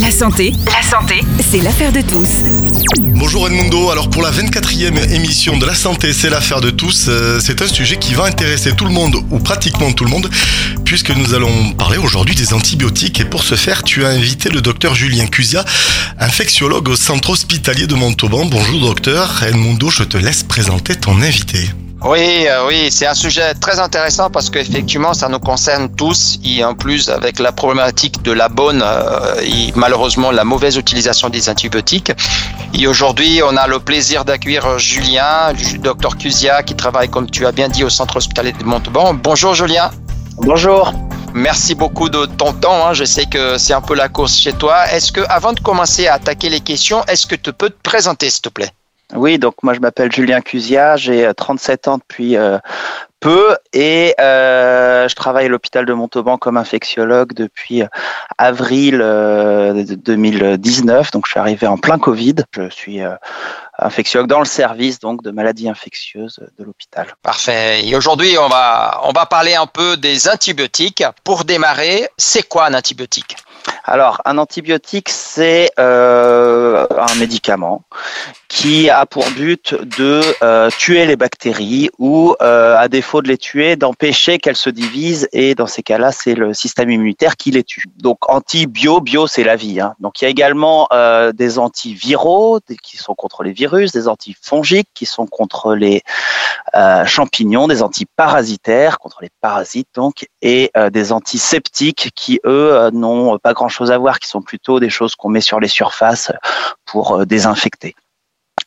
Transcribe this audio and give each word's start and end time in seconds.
La 0.00 0.10
santé, 0.10 0.54
la 0.66 0.82
santé, 0.82 1.20
c'est 1.50 1.60
l'affaire 1.60 1.92
de 1.92 2.00
tous. 2.00 2.44
Bonjour 2.98 3.46
Edmundo, 3.46 3.90
alors 3.90 4.08
pour 4.08 4.22
la 4.22 4.30
24e 4.30 5.12
émission 5.12 5.58
de 5.58 5.66
la 5.66 5.74
santé, 5.74 6.14
c'est 6.14 6.30
l'affaire 6.30 6.62
de 6.62 6.70
tous, 6.70 7.06
euh, 7.08 7.40
c'est 7.40 7.60
un 7.60 7.66
sujet 7.66 7.98
qui 7.98 8.14
va 8.14 8.24
intéresser 8.24 8.72
tout 8.72 8.86
le 8.86 8.90
monde, 8.90 9.16
ou 9.30 9.38
pratiquement 9.38 9.92
tout 9.92 10.04
le 10.04 10.10
monde, 10.10 10.30
puisque 10.86 11.10
nous 11.10 11.34
allons 11.34 11.72
parler 11.72 11.98
aujourd'hui 11.98 12.34
des 12.34 12.54
antibiotiques, 12.54 13.20
et 13.20 13.26
pour 13.26 13.44
ce 13.44 13.54
faire, 13.54 13.82
tu 13.82 14.06
as 14.06 14.08
invité 14.08 14.48
le 14.48 14.62
docteur 14.62 14.94
Julien 14.94 15.26
Cusia, 15.26 15.62
infectiologue 16.18 16.88
au 16.88 16.96
centre 16.96 17.28
hospitalier 17.28 17.86
de 17.86 17.94
Montauban. 17.94 18.46
Bonjour 18.46 18.80
docteur, 18.80 19.42
Edmundo, 19.42 19.90
je 19.90 20.04
te 20.04 20.16
laisse 20.16 20.42
présenter 20.42 20.96
ton 20.96 21.20
invité. 21.20 21.68
Oui, 22.04 22.46
euh, 22.48 22.66
oui, 22.66 22.90
c'est 22.90 23.06
un 23.06 23.14
sujet 23.14 23.54
très 23.54 23.78
intéressant 23.78 24.28
parce 24.28 24.50
qu'effectivement, 24.50 25.14
ça 25.14 25.28
nous 25.28 25.38
concerne 25.38 25.88
tous. 25.94 26.36
Et 26.44 26.64
en 26.64 26.74
plus, 26.74 27.08
avec 27.08 27.38
la 27.38 27.52
problématique 27.52 28.22
de 28.22 28.32
la 28.32 28.48
bonne 28.48 28.82
euh, 28.84 29.40
et 29.40 29.72
malheureusement 29.76 30.32
la 30.32 30.42
mauvaise 30.42 30.76
utilisation 30.76 31.28
des 31.28 31.48
antibiotiques. 31.48 32.10
Et 32.74 32.88
aujourd'hui, 32.88 33.40
on 33.44 33.56
a 33.56 33.68
le 33.68 33.78
plaisir 33.78 34.24
d'accueillir 34.24 34.80
Julien, 34.80 35.52
le 35.52 35.78
docteur 35.78 36.18
Cusia, 36.18 36.64
qui 36.64 36.74
travaille, 36.74 37.08
comme 37.08 37.30
tu 37.30 37.46
as 37.46 37.52
bien 37.52 37.68
dit, 37.68 37.84
au 37.84 37.90
centre 37.90 38.16
hospitalier 38.16 38.52
de 38.52 38.64
Montauban. 38.64 39.14
Bonjour 39.14 39.54
Julien. 39.54 39.92
Bonjour. 40.38 40.92
Merci 41.34 41.76
beaucoup 41.76 42.08
de 42.08 42.26
ton 42.26 42.52
temps. 42.52 42.84
Hein. 42.84 42.94
Je 42.94 43.04
sais 43.04 43.26
que 43.26 43.58
c'est 43.58 43.74
un 43.74 43.80
peu 43.80 43.94
la 43.94 44.08
course 44.08 44.36
chez 44.36 44.52
toi. 44.52 44.90
Est-ce 44.90 45.12
que, 45.12 45.20
avant 45.28 45.52
de 45.52 45.60
commencer 45.60 46.08
à 46.08 46.14
attaquer 46.14 46.48
les 46.48 46.60
questions, 46.60 47.04
est-ce 47.06 47.28
que 47.28 47.36
tu 47.36 47.52
peux 47.52 47.70
te 47.70 47.80
présenter, 47.80 48.28
s'il 48.28 48.42
te 48.42 48.48
plaît? 48.48 48.72
Oui, 49.14 49.38
donc 49.38 49.62
moi 49.62 49.74
je 49.74 49.80
m'appelle 49.80 50.10
Julien 50.10 50.40
Cusia, 50.40 50.96
j'ai 50.96 51.30
37 51.36 51.86
euh, 51.86 51.90
ans 51.90 51.98
depuis 51.98 52.36
euh, 52.36 52.58
peu 53.20 53.56
et 53.72 54.14
euh, 54.20 55.06
je 55.06 55.14
travaille 55.14 55.46
à 55.46 55.48
l'hôpital 55.48 55.84
de 55.84 55.92
Montauban 55.92 56.38
comme 56.38 56.56
infectiologue 56.56 57.34
depuis 57.34 57.82
avril 58.38 58.98
2019. 58.98 61.10
Donc 61.12 61.26
je 61.26 61.32
suis 61.32 61.40
arrivé 61.40 61.66
en 61.66 61.76
plein 61.76 61.98
Covid. 61.98 62.36
Je 62.56 62.68
suis 62.70 63.00
infectiologue 63.78 64.28
dans 64.28 64.40
le 64.40 64.44
service 64.44 64.98
donc 64.98 65.22
de 65.22 65.30
maladies 65.30 65.68
infectieuses 65.68 66.40
de 66.58 66.64
l'hôpital. 66.64 67.06
Parfait. 67.22 67.86
Et 67.86 67.94
aujourd'hui 67.94 68.36
on 68.38 68.48
va 68.48 69.02
on 69.04 69.12
va 69.12 69.26
parler 69.26 69.54
un 69.54 69.66
peu 69.66 69.96
des 69.96 70.28
antibiotiques. 70.28 71.04
Pour 71.22 71.44
démarrer, 71.44 72.08
c'est 72.16 72.48
quoi 72.48 72.66
un 72.66 72.74
antibiotique? 72.74 73.36
Alors, 73.84 74.22
un 74.24 74.38
antibiotique, 74.38 75.08
c'est 75.08 75.70
euh, 75.80 76.86
un 76.90 77.14
médicament 77.18 77.82
qui 78.46 78.90
a 78.90 79.06
pour 79.06 79.24
but 79.30 79.74
de 79.98 80.20
euh, 80.42 80.68
tuer 80.78 81.06
les 81.06 81.16
bactéries 81.16 81.90
ou, 81.98 82.36
euh, 82.42 82.76
à 82.76 82.88
défaut 82.88 83.22
de 83.22 83.28
les 83.28 83.38
tuer, 83.38 83.76
d'empêcher 83.76 84.38
qu'elles 84.38 84.56
se 84.56 84.70
divisent. 84.70 85.28
Et 85.32 85.54
dans 85.54 85.66
ces 85.66 85.82
cas-là, 85.82 86.12
c'est 86.12 86.34
le 86.34 86.54
système 86.54 86.90
immunitaire 86.90 87.36
qui 87.36 87.50
les 87.50 87.64
tue. 87.64 87.86
Donc, 87.96 88.18
antibio, 88.28 89.00
bio, 89.00 89.26
c'est 89.26 89.42
la 89.42 89.56
vie. 89.56 89.80
Hein. 89.80 89.94
Donc, 89.98 90.20
il 90.20 90.24
y 90.24 90.28
a 90.28 90.30
également 90.30 90.88
des 91.34 91.58
antiviraux 91.58 92.60
qui 92.82 92.98
sont 92.98 93.14
contre 93.14 93.42
les 93.42 93.52
virus, 93.52 93.90
des 93.92 94.06
antifongiques 94.06 94.88
qui 94.94 95.06
sont 95.06 95.26
contre 95.26 95.74
les 95.74 96.02
champignons, 97.06 97.68
des 97.68 97.82
antiparasitaires 97.82 98.98
contre 98.98 99.22
les 99.22 99.30
parasites, 99.40 99.88
donc, 99.94 100.26
et 100.42 100.70
des 100.90 101.12
antiseptiques 101.12 102.10
qui, 102.14 102.38
eux, 102.44 102.90
n'ont 102.92 103.38
pas 103.38 103.54
grand-chose 103.72 103.90
à 103.90 103.98
voir, 103.98 104.18
qui 104.18 104.28
sont 104.28 104.42
plutôt 104.42 104.80
des 104.80 104.90
choses 104.90 105.14
qu'on 105.14 105.30
met 105.30 105.40
sur 105.40 105.58
les 105.58 105.68
surfaces 105.68 106.30
pour 106.84 107.16
euh, 107.16 107.24
désinfecter. 107.24 107.94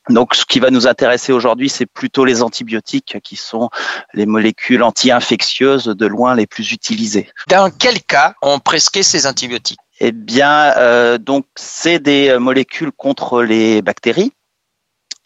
Donc, 0.09 0.33
ce 0.33 0.45
qui 0.45 0.59
va 0.59 0.71
nous 0.71 0.87
intéresser 0.87 1.31
aujourd'hui, 1.31 1.69
c'est 1.69 1.85
plutôt 1.85 2.25
les 2.25 2.41
antibiotiques, 2.41 3.17
qui 3.23 3.35
sont 3.35 3.69
les 4.13 4.25
molécules 4.25 4.81
anti-infectieuses 4.81 5.85
de 5.85 6.05
loin 6.07 6.35
les 6.35 6.47
plus 6.47 6.71
utilisées. 6.71 7.29
Dans 7.47 7.69
quel 7.71 8.01
cas 8.01 8.33
on 8.41 8.59
prescrit 8.59 9.03
ces 9.03 9.27
antibiotiques? 9.27 9.79
Eh 9.99 10.11
bien, 10.11 10.73
euh, 10.77 11.17
donc 11.17 11.45
c'est 11.55 11.99
des 11.99 12.37
molécules 12.39 12.91
contre 12.91 13.43
les 13.43 13.81
bactéries. 13.81 14.31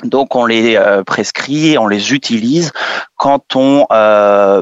Donc 0.03 0.35
on 0.35 0.45
les 0.45 0.75
euh, 0.77 1.03
prescrit, 1.03 1.77
on 1.77 1.87
les 1.87 2.13
utilise 2.13 2.71
quand 3.15 3.55
on 3.55 3.85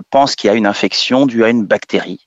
pense 0.10 0.36
qu'il 0.36 0.48
y 0.48 0.52
a 0.52 0.56
une 0.56 0.68
infection 0.68 1.26
due 1.26 1.44
à 1.44 1.50
une 1.50 1.66
bactérie. 1.66 2.26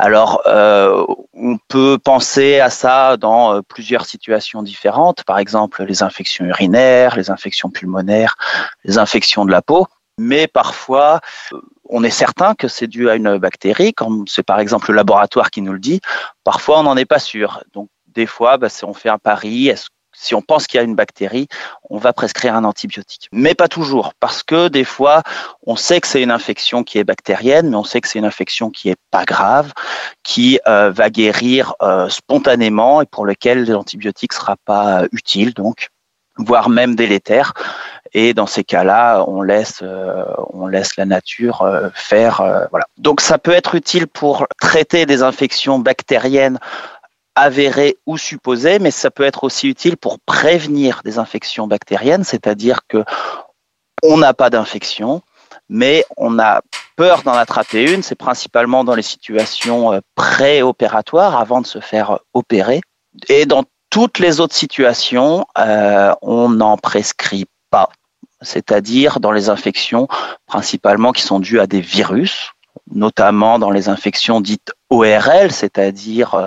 Alors, 0.00 0.42
euh, 0.46 1.04
on 1.34 1.58
peut 1.66 1.98
penser 1.98 2.60
à 2.60 2.70
ça 2.70 3.16
dans 3.16 3.54
euh, 3.54 3.62
plusieurs 3.62 4.06
situations 4.06 4.62
différentes, 4.62 5.24
par 5.24 5.40
exemple 5.40 5.82
les 5.82 6.04
infections 6.04 6.44
urinaires, 6.44 7.16
les 7.16 7.30
infections 7.32 7.68
pulmonaires, 7.68 8.36
les 8.84 8.98
infections 8.98 9.44
de 9.44 9.50
la 9.50 9.60
peau. 9.60 9.88
Mais 10.16 10.46
parfois, 10.46 11.20
euh, 11.52 11.60
on 11.88 12.04
est 12.04 12.10
certain 12.10 12.54
que 12.54 12.68
c'est 12.68 12.86
dû 12.86 13.10
à 13.10 13.16
une 13.16 13.38
bactérie, 13.38 13.92
comme 13.92 14.24
c'est 14.28 14.44
par 14.44 14.60
exemple 14.60 14.92
le 14.92 14.96
laboratoire 14.96 15.50
qui 15.50 15.62
nous 15.62 15.72
le 15.72 15.80
dit. 15.80 16.00
Parfois, 16.44 16.78
on 16.78 16.84
n'en 16.84 16.96
est 16.96 17.04
pas 17.04 17.18
sûr. 17.18 17.64
Donc, 17.72 17.88
des 18.06 18.26
fois, 18.26 18.56
bah, 18.56 18.68
on 18.84 18.94
fait 18.94 19.08
un 19.08 19.18
pari. 19.18 19.66
Est-ce 19.66 19.88
si 20.20 20.34
on 20.34 20.42
pense 20.42 20.66
qu'il 20.66 20.78
y 20.78 20.80
a 20.80 20.84
une 20.84 20.96
bactérie, 20.96 21.48
on 21.90 21.98
va 21.98 22.12
prescrire 22.12 22.54
un 22.54 22.64
antibiotique. 22.64 23.28
Mais 23.32 23.54
pas 23.54 23.68
toujours, 23.68 24.14
parce 24.18 24.42
que 24.42 24.68
des 24.68 24.84
fois, 24.84 25.22
on 25.64 25.76
sait 25.76 26.00
que 26.00 26.06
c'est 26.08 26.22
une 26.22 26.32
infection 26.32 26.82
qui 26.82 26.98
est 26.98 27.04
bactérienne, 27.04 27.70
mais 27.70 27.76
on 27.76 27.84
sait 27.84 28.00
que 28.00 28.08
c'est 28.08 28.18
une 28.18 28.24
infection 28.24 28.70
qui 28.70 28.88
est 28.90 28.98
pas 29.10 29.24
grave, 29.24 29.72
qui 30.24 30.58
euh, 30.66 30.90
va 30.90 31.10
guérir 31.10 31.74
euh, 31.82 32.08
spontanément 32.08 33.00
et 33.00 33.06
pour 33.06 33.26
lequel 33.26 33.64
l'antibiotique 33.64 34.32
sera 34.32 34.56
pas 34.64 35.04
utile, 35.12 35.54
donc 35.54 35.88
voire 36.36 36.68
même 36.68 36.94
délétère. 36.96 37.52
Et 38.12 38.32
dans 38.32 38.46
ces 38.46 38.64
cas-là, 38.64 39.24
on 39.26 39.42
laisse, 39.42 39.80
euh, 39.82 40.24
on 40.52 40.66
laisse 40.66 40.96
la 40.96 41.04
nature 41.04 41.68
faire. 41.94 42.66
voilà. 42.70 42.86
Donc, 42.96 43.20
ça 43.20 43.38
peut 43.38 43.52
être 43.52 43.74
utile 43.74 44.06
pour 44.06 44.46
traiter 44.60 45.04
des 45.04 45.22
infections 45.22 45.78
bactériennes 45.78 46.58
avéré 47.38 47.96
ou 48.06 48.18
supposé, 48.18 48.78
mais 48.78 48.90
ça 48.90 49.10
peut 49.10 49.22
être 49.22 49.44
aussi 49.44 49.68
utile 49.68 49.96
pour 49.96 50.18
prévenir 50.20 51.02
des 51.04 51.18
infections 51.18 51.66
bactériennes, 51.66 52.24
c'est-à-dire 52.24 52.80
que 52.88 53.04
on 54.02 54.18
n'a 54.18 54.34
pas 54.34 54.50
d'infection, 54.50 55.22
mais 55.68 56.04
on 56.16 56.38
a 56.38 56.62
peur 56.96 57.22
d'en 57.22 57.32
attraper 57.32 57.92
une. 57.92 58.02
C'est 58.02 58.14
principalement 58.14 58.84
dans 58.84 58.94
les 58.94 59.02
situations 59.02 59.92
euh, 59.92 60.00
préopératoires, 60.14 61.36
avant 61.36 61.60
de 61.60 61.66
se 61.66 61.80
faire 61.80 62.18
opérer. 62.34 62.80
Et 63.28 63.46
dans 63.46 63.64
toutes 63.90 64.18
les 64.18 64.40
autres 64.40 64.54
situations, 64.54 65.46
euh, 65.58 66.14
on 66.22 66.48
n'en 66.48 66.76
prescrit 66.76 67.46
pas, 67.70 67.88
c'est-à-dire 68.42 69.20
dans 69.20 69.32
les 69.32 69.48
infections 69.48 70.08
principalement 70.46 71.12
qui 71.12 71.22
sont 71.22 71.40
dues 71.40 71.60
à 71.60 71.66
des 71.66 71.80
virus, 71.80 72.52
notamment 72.92 73.58
dans 73.58 73.70
les 73.70 73.88
infections 73.88 74.40
dites 74.40 74.72
ORL, 74.90 75.52
c'est-à-dire 75.52 76.34
euh, 76.34 76.46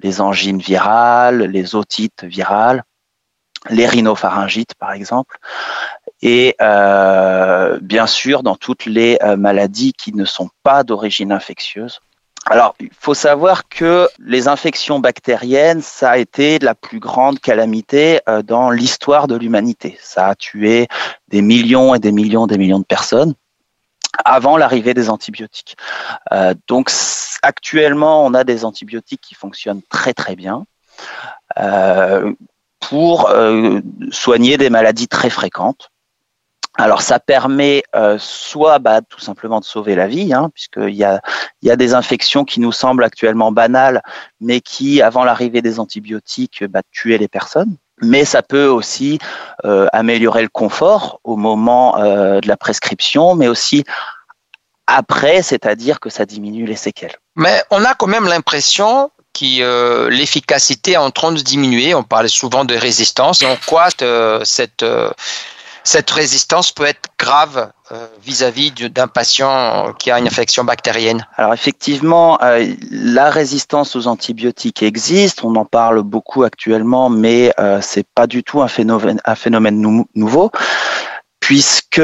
les 0.00 0.20
angines 0.20 0.58
virales, 0.58 1.42
les 1.42 1.74
otites 1.74 2.24
virales, 2.24 2.84
les 3.70 3.86
rhinopharyngites 3.86 4.74
par 4.74 4.92
exemple, 4.92 5.38
et 6.20 6.56
euh, 6.60 7.78
bien 7.80 8.06
sûr 8.06 8.42
dans 8.42 8.56
toutes 8.56 8.86
les 8.86 9.18
euh, 9.22 9.36
maladies 9.36 9.92
qui 9.92 10.14
ne 10.14 10.24
sont 10.24 10.48
pas 10.62 10.82
d'origine 10.84 11.32
infectieuse. 11.32 12.00
Alors, 12.46 12.74
il 12.80 12.90
faut 12.98 13.14
savoir 13.14 13.68
que 13.68 14.08
les 14.18 14.48
infections 14.48 14.98
bactériennes, 14.98 15.80
ça 15.80 16.10
a 16.10 16.18
été 16.18 16.58
la 16.58 16.74
plus 16.74 16.98
grande 16.98 17.38
calamité 17.38 18.18
dans 18.44 18.72
l'histoire 18.72 19.28
de 19.28 19.36
l'humanité. 19.36 19.96
Ça 20.02 20.26
a 20.26 20.34
tué 20.34 20.88
des 21.28 21.40
millions 21.40 21.94
et 21.94 22.00
des 22.00 22.10
millions 22.10 22.46
et 22.46 22.48
des 22.48 22.58
millions 22.58 22.80
de 22.80 22.84
personnes 22.84 23.34
avant 24.24 24.56
l'arrivée 24.56 24.94
des 24.94 25.10
antibiotiques. 25.10 25.76
Euh, 26.32 26.54
donc 26.68 26.90
actuellement, 27.42 28.24
on 28.24 28.34
a 28.34 28.44
des 28.44 28.64
antibiotiques 28.64 29.20
qui 29.20 29.34
fonctionnent 29.34 29.82
très 29.88 30.14
très 30.14 30.36
bien 30.36 30.64
euh, 31.58 32.32
pour 32.80 33.30
euh, 33.30 33.80
soigner 34.10 34.58
des 34.58 34.70
maladies 34.70 35.08
très 35.08 35.30
fréquentes. 35.30 35.90
Alors 36.78 37.02
ça 37.02 37.20
permet 37.20 37.82
soit 38.18 38.78
bah, 38.78 39.02
tout 39.02 39.20
simplement 39.20 39.60
de 39.60 39.64
sauver 39.64 39.94
la 39.94 40.08
vie, 40.08 40.32
hein, 40.32 40.50
puisqu'il 40.54 40.94
y 40.94 41.04
a, 41.04 41.20
y 41.60 41.70
a 41.70 41.76
des 41.76 41.92
infections 41.92 42.46
qui 42.46 42.60
nous 42.60 42.72
semblent 42.72 43.04
actuellement 43.04 43.52
banales, 43.52 44.02
mais 44.40 44.62
qui, 44.62 45.02
avant 45.02 45.22
l'arrivée 45.22 45.60
des 45.60 45.78
antibiotiques, 45.78 46.64
bah, 46.64 46.80
tuaient 46.90 47.18
les 47.18 47.28
personnes 47.28 47.76
mais 48.02 48.24
ça 48.24 48.42
peut 48.42 48.66
aussi 48.66 49.18
euh, 49.64 49.86
améliorer 49.92 50.42
le 50.42 50.48
confort 50.48 51.20
au 51.24 51.36
moment 51.36 51.98
euh, 51.98 52.40
de 52.40 52.48
la 52.48 52.56
prescription, 52.56 53.34
mais 53.34 53.48
aussi 53.48 53.84
après, 54.86 55.42
c'est-à-dire 55.42 56.00
que 56.00 56.10
ça 56.10 56.26
diminue 56.26 56.66
les 56.66 56.76
séquelles. 56.76 57.16
Mais 57.36 57.62
on 57.70 57.84
a 57.84 57.94
quand 57.94 58.08
même 58.08 58.26
l'impression 58.26 59.10
que 59.32 59.62
euh, 59.62 60.10
l'efficacité 60.10 60.92
est 60.92 60.96
en 60.98 61.10
train 61.10 61.32
de 61.32 61.40
diminuer. 61.40 61.94
On 61.94 62.02
parle 62.02 62.28
souvent 62.28 62.64
de 62.64 62.74
résistance. 62.74 63.42
En 63.42 63.56
quoi 63.66 63.88
cette 64.44 64.84
cette 65.84 66.10
résistance 66.10 66.72
peut 66.72 66.84
être 66.84 67.10
grave 67.18 67.72
euh, 67.90 68.06
vis-à-vis 68.22 68.70
d'un 68.70 69.08
patient 69.08 69.92
qui 69.98 70.10
a 70.10 70.18
une 70.18 70.26
infection 70.26 70.64
bactérienne. 70.64 71.26
Alors 71.36 71.52
effectivement, 71.52 72.40
euh, 72.42 72.74
la 72.90 73.30
résistance 73.30 73.96
aux 73.96 74.06
antibiotiques 74.06 74.82
existe, 74.82 75.44
on 75.44 75.54
en 75.56 75.64
parle 75.64 76.02
beaucoup 76.02 76.44
actuellement, 76.44 77.10
mais 77.10 77.52
euh, 77.58 77.80
c'est 77.80 78.06
pas 78.14 78.26
du 78.26 78.44
tout 78.44 78.62
un 78.62 78.68
phénomène, 78.68 80.06
nouveau, 80.14 80.50
puisque 81.40 82.02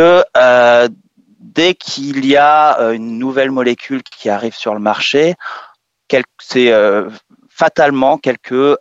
dès 1.41 1.75
qu'il 1.75 2.27
y 2.27 2.37
a 2.37 2.79
une 2.93 3.19
nouvelle 3.19 3.51
molécule 3.51 4.03
qui 4.03 4.29
arrive 4.29 4.55
sur 4.55 4.75
le 4.75 4.81
marché, 4.81 5.35
c'est 6.41 6.73
fatalement, 7.49 8.19
quelques 8.19 8.79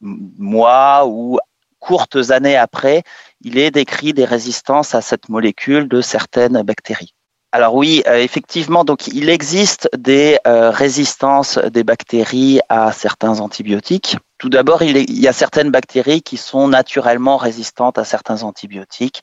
mois 0.00 1.06
ou 1.06 1.38
courtes 1.82 2.30
années 2.30 2.56
après, 2.56 3.02
il 3.40 3.58
est 3.58 3.72
décrit 3.72 4.14
des 4.14 4.24
résistances 4.24 4.94
à 4.94 5.00
cette 5.00 5.28
molécule 5.28 5.88
de 5.88 6.00
certaines 6.00 6.62
bactéries. 6.62 7.12
Alors 7.54 7.74
oui, 7.74 8.02
euh, 8.06 8.16
effectivement, 8.16 8.82
donc 8.82 9.08
il 9.08 9.28
existe 9.28 9.90
des 9.94 10.38
euh, 10.46 10.70
résistances 10.70 11.58
des 11.58 11.84
bactéries 11.84 12.60
à 12.70 12.92
certains 12.92 13.40
antibiotiques. 13.40 14.16
Tout 14.38 14.48
d'abord, 14.48 14.82
il, 14.82 14.96
il, 14.96 15.20
y 15.20 15.28
a 15.28 15.34
certaines 15.34 15.70
bactéries 15.70 16.22
qui 16.22 16.38
sont 16.38 16.66
naturellement 16.66 17.36
résistantes 17.36 17.98
à 17.98 18.04
certains 18.04 18.42
antibiotiques. 18.42 19.20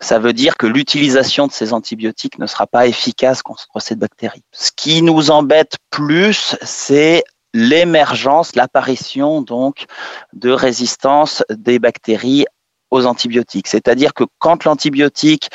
Ça 0.00 0.18
veut 0.18 0.32
dire 0.32 0.56
que 0.56 0.66
l'utilisation 0.66 1.46
de 1.46 1.52
ces 1.52 1.74
antibiotiques 1.74 2.38
ne 2.38 2.46
sera 2.46 2.66
pas 2.66 2.86
efficace 2.86 3.42
contre 3.42 3.66
ces 3.78 3.94
bactéries. 3.94 4.42
Ce 4.52 4.70
qui 4.74 5.02
nous 5.02 5.30
embête 5.30 5.74
plus, 5.90 6.56
c'est 6.62 7.24
l'émergence, 7.56 8.54
l'apparition 8.54 9.40
donc 9.40 9.86
de 10.34 10.50
résistance 10.50 11.42
des 11.48 11.78
bactéries 11.78 12.44
aux 12.90 13.06
antibiotiques. 13.06 13.66
C'est-à-dire 13.66 14.12
que 14.12 14.24
quand 14.38 14.64
l'antibiotique 14.64 15.48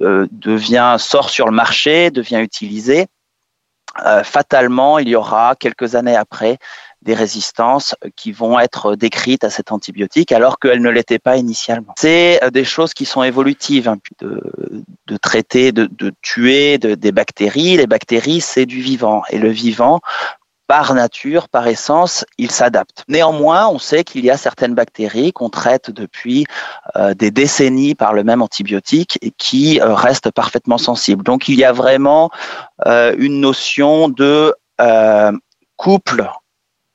euh, 0.00 0.26
devient 0.30 0.96
sort 0.98 1.30
sur 1.30 1.46
le 1.46 1.52
marché, 1.52 2.10
devient 2.10 2.40
utilisé, 2.40 3.06
euh, 4.04 4.22
fatalement, 4.22 4.98
il 4.98 5.08
y 5.08 5.16
aura 5.16 5.54
quelques 5.58 5.94
années 5.94 6.16
après 6.16 6.58
des 7.00 7.14
résistances 7.14 7.96
qui 8.14 8.30
vont 8.30 8.60
être 8.60 8.94
décrites 8.94 9.42
à 9.42 9.50
cet 9.50 9.72
antibiotique 9.72 10.32
alors 10.32 10.58
qu'elles 10.58 10.80
ne 10.80 10.88
l'étaient 10.88 11.18
pas 11.18 11.36
initialement. 11.36 11.94
C'est 11.98 12.42
euh, 12.44 12.50
des 12.50 12.64
choses 12.64 12.94
qui 12.94 13.06
sont 13.06 13.22
évolutives, 13.22 13.88
hein, 13.88 13.96
de, 14.20 15.16
traiter, 15.16 15.72
de 15.72 16.12
tuer 16.22 16.78
des 16.78 17.12
bactéries. 17.12 17.76
Les 17.78 17.86
bactéries, 17.86 18.40
c'est 18.40 18.66
du 18.66 18.80
vivant. 18.80 19.22
Et 19.30 19.38
le 19.38 19.50
vivant, 19.50 20.00
par 20.72 20.94
nature, 20.94 21.50
par 21.50 21.66
essence, 21.66 22.24
il 22.38 22.50
s'adapte. 22.50 23.04
Néanmoins, 23.06 23.68
on 23.68 23.78
sait 23.78 24.04
qu'il 24.04 24.24
y 24.24 24.30
a 24.30 24.38
certaines 24.38 24.74
bactéries 24.74 25.30
qu'on 25.30 25.50
traite 25.50 25.90
depuis 25.90 26.46
euh, 26.96 27.12
des 27.12 27.30
décennies 27.30 27.94
par 27.94 28.14
le 28.14 28.24
même 28.24 28.40
antibiotique 28.40 29.18
et 29.20 29.32
qui 29.32 29.82
euh, 29.82 29.92
restent 29.92 30.30
parfaitement 30.30 30.78
sensibles. 30.78 31.24
Donc, 31.24 31.46
il 31.46 31.56
y 31.56 31.64
a 31.64 31.72
vraiment 31.72 32.30
euh, 32.86 33.14
une 33.18 33.38
notion 33.38 34.08
de 34.08 34.54
couple 35.76 36.26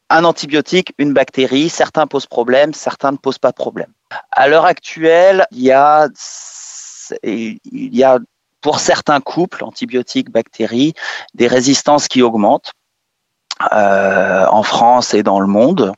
un 0.10 0.24
antibiotique, 0.24 0.96
une 0.98 1.14
bactérie. 1.14 1.70
Certains 1.70 2.08
posent 2.08 2.26
problème, 2.26 2.74
certains 2.74 3.12
ne 3.12 3.18
posent 3.18 3.38
pas 3.38 3.52
de 3.52 3.58
problème. 3.58 3.94
À 4.32 4.48
l'heure 4.48 4.66
actuelle, 4.66 5.46
il 5.52 5.62
y 5.62 5.72
a, 5.72 6.08
il 7.22 7.60
y 7.72 8.04
a 8.04 8.18
pour 8.62 8.80
certains 8.80 9.22
couples, 9.22 9.64
antibiotiques, 9.64 10.32
bactéries, 10.32 10.96
des 11.36 11.48
résistances 11.48 12.08
qui 12.08 12.24
augmentent. 12.24 12.74
Euh, 13.72 14.46
en 14.50 14.62
France 14.62 15.14
et 15.14 15.24
dans 15.24 15.40
le 15.40 15.48
monde. 15.48 15.94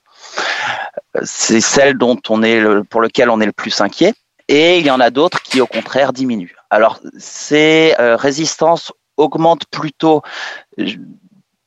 C'est 1.24 1.60
celle 1.60 1.98
dont 1.98 2.18
on 2.30 2.42
est 2.42 2.64
pour 2.90 3.02
lequel 3.02 3.30
on 3.30 3.42
est 3.42 3.46
le 3.46 3.52
plus 3.52 3.82
inquiet. 3.82 4.14
Et 4.48 4.80
il 4.80 4.86
y 4.86 4.92
en 4.92 5.00
a 5.00 5.10
d'autres 5.10 5.42
qui, 5.42 5.60
au 5.60 5.68
contraire, 5.68 6.14
diminuent. 6.14 6.56
Alors, 6.70 7.00
ces 7.18 7.96
euh, 8.00 8.16
résistances 8.16 8.94
augmentent 9.18 9.66
plutôt 9.68 10.22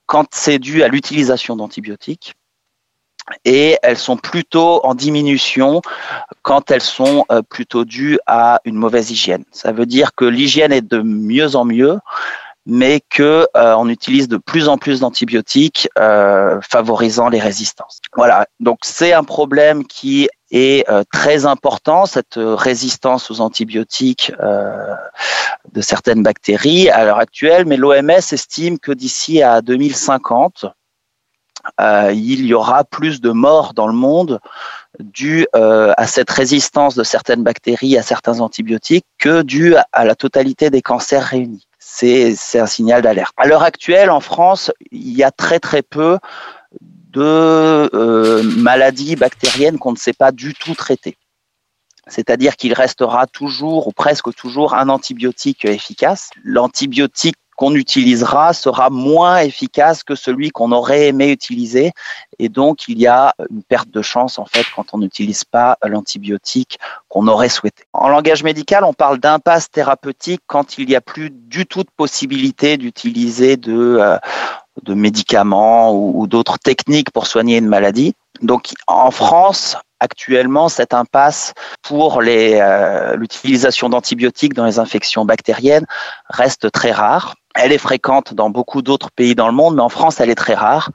quand 0.07 0.27
c'est 0.33 0.59
dû 0.59 0.83
à 0.83 0.89
l'utilisation 0.89 1.57
d'antibiotiques 1.57 2.35
et 3.45 3.79
elles 3.83 3.99
sont 3.99 4.17
plutôt 4.17 4.85
en 4.85 4.95
diminution 4.95 5.81
quand 6.43 6.71
elles 6.71 6.83
sont 6.83 7.25
euh, 7.31 7.43
plutôt 7.43 7.85
dues 7.85 8.19
à 8.27 8.61
une 8.65 8.75
mauvaise 8.75 9.11
hygiène. 9.11 9.45
Ça 9.53 9.73
veut 9.73 9.87
dire 9.87 10.15
que 10.15 10.25
l'hygiène 10.25 10.73
est 10.73 10.83
de 10.83 11.01
mieux 11.03 11.55
en 11.55 11.65
mieux, 11.65 11.99
mais 12.67 13.01
que 13.01 13.47
euh, 13.57 13.75
on 13.75 13.89
utilise 13.89 14.29
de 14.29 14.37
plus 14.37 14.69
en 14.69 14.79
plus 14.79 15.01
d'antibiotiques, 15.01 15.89
euh, 15.99 16.61
favorisant 16.63 17.29
les 17.29 17.41
résistances. 17.41 17.99
Voilà, 18.17 18.47
donc 18.61 18.79
c'est 18.83 19.13
un 19.13 19.25
problème 19.25 19.85
qui 19.85 20.29
est 20.53 20.89
euh, 20.89 21.03
très 21.13 21.45
important, 21.47 22.07
cette 22.07 22.37
résistance 22.37 23.31
aux 23.31 23.41
antibiotiques 23.41 24.33
de 25.73 25.81
certaines 25.81 26.23
bactéries 26.23 26.91
à 26.91 27.05
l'heure 27.05 27.19
actuelle, 27.19 27.65
mais 27.67 27.77
l'OMS 27.77 28.11
estime 28.11 28.79
que 28.79 28.93
d'ici 28.93 29.43
à 29.43 29.63
2050, 29.63 30.67
il 31.81 32.47
y 32.47 32.55
aura 32.55 32.85
plus 32.85 33.21
de 33.21 33.31
morts 33.31 33.73
dans 33.73 33.87
le 33.87 33.93
monde 33.95 34.41
dû 34.99 35.47
à 35.55 36.07
cette 36.07 36.31
résistance 36.31 36.97
de 36.97 37.05
certaines 37.05 37.43
bactéries 37.43 37.97
à 37.97 38.03
certains 38.03 38.41
antibiotiques 38.41 39.07
que 39.19 39.43
dû 39.43 39.75
à 39.93 40.05
la 40.05 40.15
totalité 40.15 40.71
des 40.71 40.83
cancers 40.83 41.23
réunis 41.23 41.67
c'est 41.95 42.59
un 42.59 42.67
signal 42.67 43.03
d'alerte. 43.03 43.35
À 43.37 43.47
l'heure 43.47 43.63
actuelle, 43.63 44.11
en 44.11 44.21
France, 44.21 44.73
il 44.91 45.13
y 45.13 45.23
a 45.23 45.31
très 45.31 45.61
très 45.61 45.83
peu 45.83 46.19
de 46.81 47.91
euh, 47.93 48.43
maladies 48.43 49.17
bactériennes 49.17 49.79
qu'on 49.79 49.93
ne 49.93 49.97
sait 49.97 50.15
pas 50.15 50.33
du 50.33 50.55
tout 50.55 50.75
traiter. 50.75 51.19
C'est-à-dire 52.07 52.57
qu'il 52.57 52.73
restera 52.73 53.27
toujours 53.27 53.87
ou 53.87 53.93
presque 53.93 54.35
toujours 54.35 54.75
un 54.75 54.89
antibiotique 54.89 55.67
efficace. 55.67 56.31
L'antibiotique 56.43 57.37
qu'on 57.63 57.77
utilisera 57.77 58.55
sera 58.55 58.91
moins 58.91 59.39
efficace 59.39 60.03
que 60.03 60.17
celui 60.17 60.51
qu'on 60.51 60.73
aurait 60.73 61.07
aimé 61.07 61.31
utiliser. 61.31 61.93
Et 62.41 62.49
donc, 62.49 62.89
il 62.89 62.99
y 62.99 63.07
a 63.07 63.37
une 63.51 63.63
perte 63.63 63.89
de 63.89 64.03
chance, 64.03 64.41
en 64.41 64.47
fait, 64.47 64.65
quand 64.75 64.87
on 64.95 64.99
n'utilise 64.99 65.45
pas 65.45 65.79
l'antibiotique 65.85 66.81
qu'on 67.09 67.29
aurait 67.29 67.49
souhaité. 67.49 67.85
En 67.93 68.09
langage 68.09 68.43
médical, 68.43 68.83
on 68.83 68.93
parle 68.93 69.21
d'impasse 69.21 69.71
thérapeutique 69.71 70.41
quand 70.49 70.77
il 70.77 70.89
n'y 70.89 70.97
a 70.97 71.01
plus 71.01 71.31
du 71.31 71.65
tout 71.65 71.85
de 71.85 71.91
possibilité 71.97 72.79
d'utiliser 72.79 73.57
de, 73.57 73.99
euh, 74.01 74.19
de 74.83 74.95
médicaments 74.95 75.95
ou, 75.95 76.27
d'autres 76.27 76.59
techniques 76.59 77.13
pour 77.13 77.29
soigner 77.29 77.59
une 77.59 77.69
maladie. 77.69 78.17
Donc, 78.41 78.73
en 78.89 79.13
France, 79.13 79.77
actuellement, 80.01 80.69
cette 80.69 80.95
impasse 80.95 81.55
pour 81.81 82.23
euh, 82.27 83.15
l'utilisation 83.15 83.89
d'antibiotiques 83.89 84.55
dans 84.55 84.67
les 84.67 84.81
infections 84.81 85.25
bactériennes 85.25 85.87
reste 86.29 86.73
très 86.73 86.91
rare. 86.91 87.37
Elle 87.55 87.73
est 87.73 87.79
fréquente 87.79 88.35
dans 88.35 88.51
beaucoup 88.51 88.83
d'autres 88.83 89.11
pays 89.11 89.35
dans 89.35 89.47
le 89.47 89.53
monde, 89.53 89.77
mais 89.77 89.83
en 89.83 89.89
France, 89.89 90.21
elle 90.21 90.31
est 90.31 90.35
très 90.35 90.55
rare. 90.55 90.91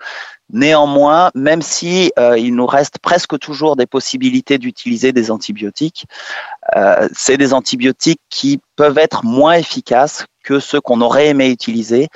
Néanmoins, 0.50 1.30
même 1.36 1.62
si 1.62 2.12
euh, 2.18 2.38
il 2.38 2.56
nous 2.56 2.66
reste 2.66 3.00
presque 3.00 3.38
toujours 3.38 3.76
des 3.76 3.86
possibilités 3.86 4.58
d'utiliser 4.58 5.12
des 5.12 5.30
antibiotiques, 5.30 6.06
euh, 6.76 7.08
c'est 7.14 7.38
des 7.38 7.54
antibiotiques 7.54 8.22
qui 8.30 8.62
peuvent 8.76 8.98
être 8.98 9.26
moins 9.26 9.54
efficaces 9.54 10.26
que 10.44 10.60
ceux 10.60 10.80
qu'on 10.80 11.02
aurait 11.02 11.28
aimé 11.28 11.50
utiliser. 11.50 12.08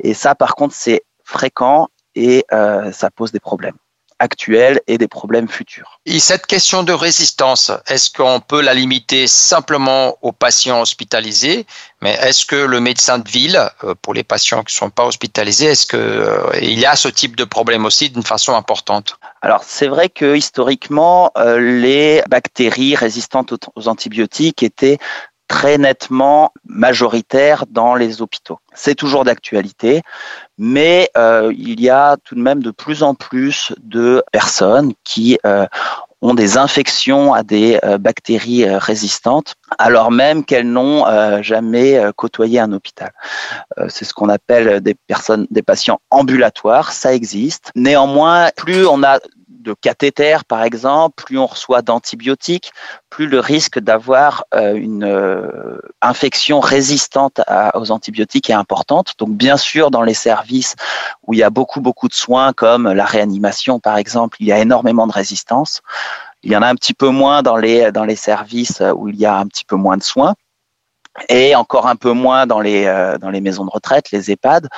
Et 0.00 0.12
ça, 0.12 0.34
par 0.34 0.54
contre, 0.54 0.74
c'est 0.74 1.02
fréquent 1.24 1.88
et 2.14 2.44
ça 2.50 3.10
pose 3.14 3.32
des 3.32 3.40
problèmes 3.40 3.76
actuels 4.18 4.80
et 4.86 4.98
des 4.98 5.08
problèmes 5.08 5.48
futurs. 5.48 6.00
Et 6.06 6.18
cette 6.20 6.46
question 6.46 6.82
de 6.82 6.92
résistance, 6.92 7.70
est-ce 7.86 8.10
qu'on 8.10 8.40
peut 8.40 8.60
la 8.60 8.74
limiter 8.74 9.26
simplement 9.26 10.16
aux 10.22 10.32
patients 10.32 10.80
hospitalisés? 10.80 11.66
Mais 12.00 12.14
est-ce 12.14 12.46
que 12.46 12.56
le 12.56 12.80
médecin 12.80 13.18
de 13.18 13.28
ville, 13.28 13.60
euh, 13.84 13.94
pour 14.00 14.14
les 14.14 14.24
patients 14.24 14.62
qui 14.62 14.74
ne 14.74 14.78
sont 14.78 14.90
pas 14.90 15.06
hospitalisés, 15.06 15.66
est-ce 15.66 15.86
qu'il 15.86 15.98
euh, 15.98 16.60
y 16.60 16.86
a 16.86 16.96
ce 16.96 17.08
type 17.08 17.36
de 17.36 17.44
problème 17.44 17.84
aussi 17.84 18.10
d'une 18.10 18.22
façon 18.22 18.54
importante? 18.54 19.18
Alors 19.42 19.62
c'est 19.64 19.88
vrai 19.88 20.08
que 20.08 20.36
historiquement, 20.36 21.30
euh, 21.36 21.58
les 21.58 22.22
bactéries 22.28 22.94
résistantes 22.94 23.52
aux 23.74 23.88
antibiotiques 23.88 24.62
étaient 24.62 24.98
très 25.48 25.78
nettement 25.78 26.52
majoritaire 26.66 27.64
dans 27.68 27.94
les 27.94 28.22
hôpitaux. 28.22 28.58
C'est 28.74 28.94
toujours 28.94 29.24
d'actualité, 29.24 30.02
mais 30.58 31.10
euh, 31.16 31.52
il 31.56 31.80
y 31.80 31.90
a 31.90 32.16
tout 32.22 32.34
de 32.34 32.40
même 32.40 32.62
de 32.62 32.70
plus 32.70 33.02
en 33.02 33.14
plus 33.14 33.72
de 33.82 34.22
personnes 34.30 34.92
qui 35.02 35.38
euh, 35.46 35.66
ont 36.20 36.34
des 36.34 36.58
infections 36.58 37.32
à 37.32 37.42
des 37.42 37.78
euh, 37.84 37.96
bactéries 37.96 38.68
résistantes, 38.68 39.54
alors 39.78 40.10
même 40.10 40.44
qu'elles 40.44 40.70
n'ont 40.70 41.04
jamais 41.42 42.00
côtoyé 42.16 42.60
un 42.60 42.72
hôpital. 42.72 43.10
C'est 43.88 44.04
ce 44.04 44.12
qu'on 44.12 44.28
appelle 44.28 44.80
des 44.80 44.94
personnes, 44.94 45.46
des 45.50 45.62
patients 45.62 46.00
ambulatoires. 46.10 46.92
Ça 46.92 47.14
existe. 47.14 47.70
Néanmoins, 47.74 48.50
plus 48.56 48.86
on 48.86 49.02
a 49.02 49.18
de 49.58 49.74
cathéter, 49.74 50.38
par 50.46 50.62
exemple, 50.62 51.22
plus 51.24 51.38
on 51.38 51.46
reçoit 51.46 51.82
d'antibiotiques, 51.82 52.72
plus 53.10 53.26
le 53.26 53.40
risque 53.40 53.78
d'avoir 53.78 54.44
euh, 54.54 54.74
une 54.74 55.04
euh, 55.04 55.80
infection 56.00 56.60
résistante 56.60 57.40
aux 57.74 57.90
antibiotiques 57.90 58.50
est 58.50 58.54
importante. 58.54 59.14
Donc, 59.18 59.30
bien 59.30 59.56
sûr, 59.56 59.90
dans 59.90 60.02
les 60.02 60.14
services 60.14 60.76
où 61.26 61.34
il 61.34 61.40
y 61.40 61.42
a 61.42 61.50
beaucoup, 61.50 61.80
beaucoup 61.80 62.08
de 62.08 62.14
soins, 62.14 62.52
comme 62.52 62.90
la 62.92 63.04
réanimation, 63.04 63.80
par 63.80 63.96
exemple, 63.96 64.36
il 64.40 64.46
y 64.46 64.52
a 64.52 64.58
énormément 64.58 65.06
de 65.06 65.12
résistance. 65.12 65.82
Il 66.42 66.52
y 66.52 66.56
en 66.56 66.62
a 66.62 66.68
un 66.68 66.74
petit 66.74 66.94
peu 66.94 67.08
moins 67.08 67.42
dans 67.42 67.56
les, 67.56 67.90
dans 67.90 68.04
les 68.04 68.16
services 68.16 68.82
où 68.94 69.08
il 69.08 69.16
y 69.16 69.26
a 69.26 69.36
un 69.36 69.46
petit 69.46 69.64
peu 69.64 69.76
moins 69.76 69.96
de 69.96 70.02
soins 70.02 70.34
et 71.28 71.54
encore 71.54 71.86
un 71.86 71.96
peu 71.96 72.12
moins 72.12 72.46
dans 72.46 72.60
les, 72.60 72.86
euh, 72.86 73.18
dans 73.18 73.30
les 73.30 73.40
maisons 73.40 73.64
de 73.64 73.70
retraite, 73.70 74.10
les 74.12 74.30
EHPAD 74.30 74.68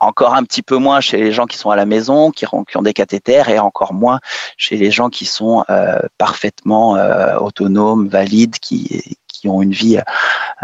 encore 0.00 0.34
un 0.34 0.44
petit 0.44 0.62
peu 0.62 0.76
moins 0.76 1.00
chez 1.00 1.16
les 1.16 1.32
gens 1.32 1.46
qui 1.46 1.56
sont 1.56 1.70
à 1.70 1.76
la 1.76 1.86
maison, 1.86 2.30
qui 2.30 2.46
ont, 2.52 2.82
des 2.82 2.92
cathéters, 2.92 3.48
et 3.48 3.58
encore 3.58 3.94
moins 3.94 4.20
chez 4.56 4.76
les 4.76 4.90
gens 4.90 5.08
qui 5.08 5.24
sont 5.26 5.64
euh, 5.70 6.00
parfaitement 6.18 6.96
euh, 6.96 7.36
autonomes, 7.38 8.08
valides, 8.08 8.58
qui, 8.58 9.16
qui 9.26 9.48
ont 9.48 9.62
une 9.62 9.72
vie 9.72 9.98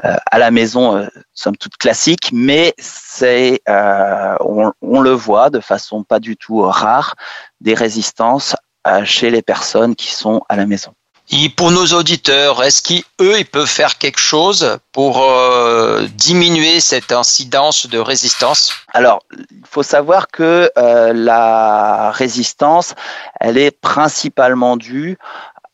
à 0.02 0.38
la 0.38 0.50
maison, 0.50 1.06
somme 1.34 1.56
toute 1.56 1.76
classique, 1.76 2.30
mais 2.32 2.74
c'est, 2.78 3.60
on, 3.68 5.00
le 5.00 5.10
voit 5.10 5.50
de 5.50 5.60
façon 5.60 6.02
pas 6.02 6.18
du 6.18 6.36
tout 6.36 6.62
rare, 6.62 7.14
des 7.60 7.74
résistances 7.74 8.56
chez 9.04 9.30
les 9.30 9.42
personnes 9.42 9.94
qui 9.94 10.12
sont 10.12 10.42
à 10.48 10.56
la 10.56 10.66
maison. 10.66 10.94
Et 11.34 11.48
pour 11.48 11.70
nos 11.70 11.86
auditeurs, 11.86 12.62
est-ce 12.62 12.82
qu'eux, 12.82 13.38
ils 13.38 13.46
peuvent 13.46 13.66
faire 13.66 13.96
quelque 13.96 14.20
chose 14.20 14.76
pour 14.92 15.22
euh, 15.22 16.06
diminuer 16.14 16.78
cette 16.78 17.10
incidence 17.10 17.86
de 17.86 17.98
résistance? 17.98 18.74
Alors, 18.92 19.20
il 19.32 19.66
faut 19.66 19.82
savoir 19.82 20.28
que 20.28 20.70
euh, 20.76 21.14
la 21.14 22.10
résistance, 22.10 22.94
elle 23.40 23.56
est 23.56 23.70
principalement 23.70 24.76
due 24.76 25.16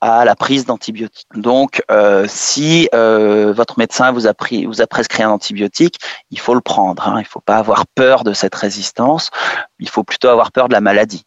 à 0.00 0.24
la 0.24 0.36
prise 0.36 0.64
d'antibiotiques. 0.64 1.26
Donc, 1.34 1.82
euh, 1.90 2.26
si 2.28 2.88
votre 2.92 3.80
médecin 3.80 4.12
vous 4.12 4.28
a, 4.28 4.34
prescrit 4.34 5.24
un 5.24 5.30
antibiotique, 5.30 5.98
il 6.30 6.38
faut 6.38 6.54
le 6.54 6.60
prendre. 6.60 7.08
Hein. 7.08 7.14
Il 7.16 7.24
ne 7.24 7.28
faut 7.28 7.40
pas 7.40 7.56
avoir 7.56 7.84
peur 7.88 8.22
de 8.22 8.32
cette 8.32 8.54
résistance. 8.54 9.32
Il 9.80 9.88
faut 9.88 10.04
plutôt 10.04 10.28
avoir 10.28 10.52
peur 10.52 10.68
de 10.68 10.72
la 10.72 10.80
maladie 10.80 11.24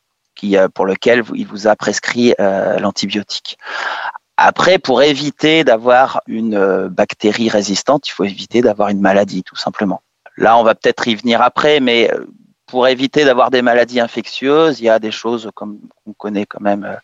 pour 0.73 0.87
lequel 0.87 1.23
il 1.35 1.45
vous 1.45 1.67
a 1.67 1.75
prescrit 1.75 2.33
l'antibiotique. 2.79 3.57
Après, 4.43 4.79
pour 4.79 5.03
éviter 5.03 5.63
d'avoir 5.63 6.21
une 6.25 6.55
euh, 6.55 6.89
bactérie 6.89 7.47
résistante, 7.47 8.07
il 8.07 8.11
faut 8.11 8.23
éviter 8.23 8.61
d'avoir 8.61 8.89
une 8.89 8.99
maladie, 8.99 9.43
tout 9.43 9.55
simplement. 9.55 10.01
Là, 10.35 10.57
on 10.57 10.63
va 10.63 10.73
peut-être 10.73 11.07
y 11.07 11.13
venir 11.13 11.43
après, 11.43 11.79
mais 11.79 12.11
euh, 12.11 12.25
pour 12.71 12.87
éviter 12.87 13.25
d'avoir 13.25 13.51
des 13.51 13.61
maladies 13.61 13.99
infectieuses, 13.99 14.79
il 14.79 14.85
y 14.85 14.89
a 14.89 14.97
des 14.97 15.11
choses 15.11 15.51
comme 15.53 15.77
on 16.07 16.13
connaît 16.13 16.45
quand 16.45 16.61
même 16.61 16.85
euh, 16.85 16.95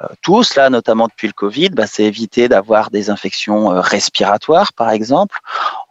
euh, 0.00 0.06
tous 0.22 0.54
là, 0.54 0.70
notamment 0.70 1.08
depuis 1.08 1.26
le 1.26 1.32
Covid, 1.32 1.70
bah, 1.70 1.88
c'est 1.88 2.04
éviter 2.04 2.48
d'avoir 2.48 2.90
des 2.90 3.10
infections 3.10 3.72
euh, 3.72 3.80
respiratoires, 3.80 4.72
par 4.72 4.90
exemple, 4.90 5.40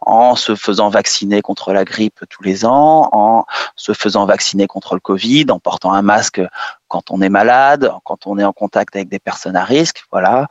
en 0.00 0.34
se 0.34 0.54
faisant 0.54 0.88
vacciner 0.88 1.42
contre 1.42 1.74
la 1.74 1.84
grippe 1.84 2.20
tous 2.30 2.42
les 2.42 2.64
ans, 2.64 3.10
en 3.12 3.44
se 3.76 3.92
faisant 3.92 4.24
vacciner 4.24 4.66
contre 4.66 4.94
le 4.94 5.00
Covid, 5.00 5.44
en 5.50 5.58
portant 5.58 5.92
un 5.92 6.02
masque 6.02 6.40
quand 6.88 7.10
on 7.10 7.20
est 7.20 7.28
malade, 7.28 7.92
quand 8.04 8.26
on 8.26 8.38
est 8.38 8.44
en 8.44 8.54
contact 8.54 8.96
avec 8.96 9.10
des 9.10 9.18
personnes 9.18 9.56
à 9.56 9.64
risque, 9.64 10.04
voilà. 10.10 10.46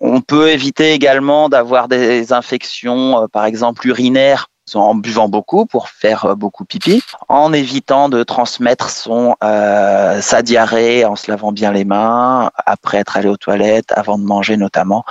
On 0.00 0.22
peut 0.22 0.48
éviter 0.48 0.92
également 0.92 1.50
d'avoir 1.50 1.88
des 1.88 2.32
infections, 2.32 3.28
par 3.30 3.44
exemple 3.44 3.86
urinaires, 3.86 4.46
en 4.78 4.94
buvant 4.94 5.28
beaucoup 5.28 5.66
pour 5.66 5.88
faire 5.88 6.24
euh, 6.24 6.34
beaucoup 6.34 6.64
pipi, 6.64 7.02
en 7.28 7.52
évitant 7.52 8.08
de 8.08 8.22
transmettre 8.22 8.90
son 8.90 9.36
euh, 9.42 10.20
sa 10.20 10.42
diarrhée 10.42 11.04
en 11.04 11.16
se 11.16 11.30
lavant 11.30 11.52
bien 11.52 11.72
les 11.72 11.84
mains, 11.84 12.50
après 12.66 12.98
être 12.98 13.16
allé 13.16 13.28
aux 13.28 13.36
toilettes, 13.36 13.92
avant 13.92 14.18
de 14.18 14.24
manger 14.24 14.56
notamment. 14.56 15.04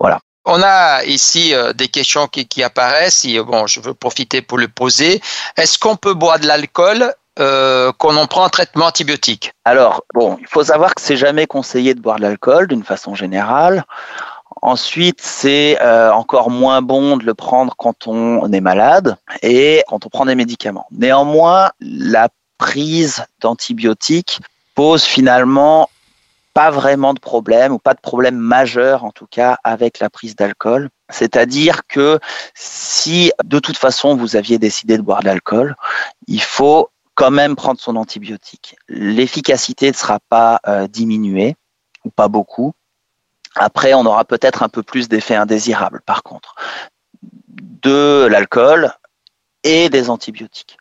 Voilà. 0.00 0.20
On 0.50 0.62
a 0.62 1.04
ici 1.04 1.54
euh, 1.54 1.74
des 1.74 1.88
questions 1.88 2.26
qui, 2.26 2.48
qui 2.48 2.62
apparaissent. 2.62 3.24
Et, 3.26 3.38
bon, 3.42 3.66
je 3.66 3.80
veux 3.80 3.92
profiter 3.92 4.40
pour 4.40 4.56
le 4.56 4.66
poser. 4.66 5.20
Est-ce 5.58 5.78
qu'on 5.78 5.96
peut 5.96 6.14
boire 6.14 6.38
de 6.38 6.46
l'alcool 6.46 7.12
euh, 7.38 7.92
qu'on 7.98 8.16
en 8.16 8.26
prend 8.26 8.44
un 8.44 8.48
traitement 8.48 8.86
antibiotique? 8.86 9.52
Alors, 9.66 10.04
bon, 10.14 10.38
il 10.40 10.46
faut 10.46 10.64
savoir 10.64 10.94
que 10.94 11.02
c'est 11.02 11.18
jamais 11.18 11.46
conseillé 11.46 11.92
de 11.92 12.00
boire 12.00 12.16
de 12.16 12.22
l'alcool 12.22 12.66
d'une 12.66 12.82
façon 12.82 13.14
générale. 13.14 13.84
Ensuite, 14.62 15.20
c'est 15.20 15.80
euh, 15.80 16.12
encore 16.12 16.50
moins 16.50 16.82
bon 16.82 17.16
de 17.16 17.24
le 17.24 17.34
prendre 17.34 17.74
quand 17.76 18.06
on 18.06 18.50
est 18.52 18.60
malade 18.60 19.16
et 19.42 19.82
quand 19.88 20.06
on 20.06 20.08
prend 20.08 20.26
des 20.26 20.34
médicaments. 20.34 20.86
Néanmoins, 20.90 21.70
la 21.80 22.28
prise 22.58 23.24
d'antibiotiques 23.40 24.40
pose 24.74 25.04
finalement 25.04 25.88
pas 26.54 26.70
vraiment 26.70 27.14
de 27.14 27.20
problème 27.20 27.72
ou 27.72 27.78
pas 27.78 27.94
de 27.94 28.00
problème 28.00 28.36
majeur 28.36 29.04
en 29.04 29.12
tout 29.12 29.28
cas 29.30 29.58
avec 29.62 30.00
la 30.00 30.10
prise 30.10 30.34
d'alcool. 30.34 30.90
C'est-à-dire 31.08 31.86
que 31.86 32.18
si 32.54 33.30
de 33.44 33.60
toute 33.60 33.76
façon 33.76 34.16
vous 34.16 34.34
aviez 34.34 34.58
décidé 34.58 34.96
de 34.96 35.02
boire 35.02 35.20
de 35.20 35.26
l'alcool, 35.26 35.76
il 36.26 36.42
faut 36.42 36.88
quand 37.14 37.30
même 37.30 37.54
prendre 37.54 37.80
son 37.80 37.96
antibiotique. 37.96 38.76
L'efficacité 38.88 39.88
ne 39.88 39.94
sera 39.94 40.18
pas 40.28 40.60
euh, 40.66 40.88
diminuée 40.88 41.56
ou 42.04 42.10
pas 42.10 42.28
beaucoup, 42.28 42.74
après, 43.56 43.94
on 43.94 44.06
aura 44.06 44.24
peut-être 44.24 44.62
un 44.62 44.68
peu 44.68 44.82
plus 44.82 45.08
d'effets 45.08 45.36
indésirables, 45.36 46.00
par 46.06 46.22
contre, 46.22 46.54
de 47.82 48.26
l'alcool 48.30 48.92
et 49.64 49.88
des 49.88 50.10
antibiotiques. 50.10 50.76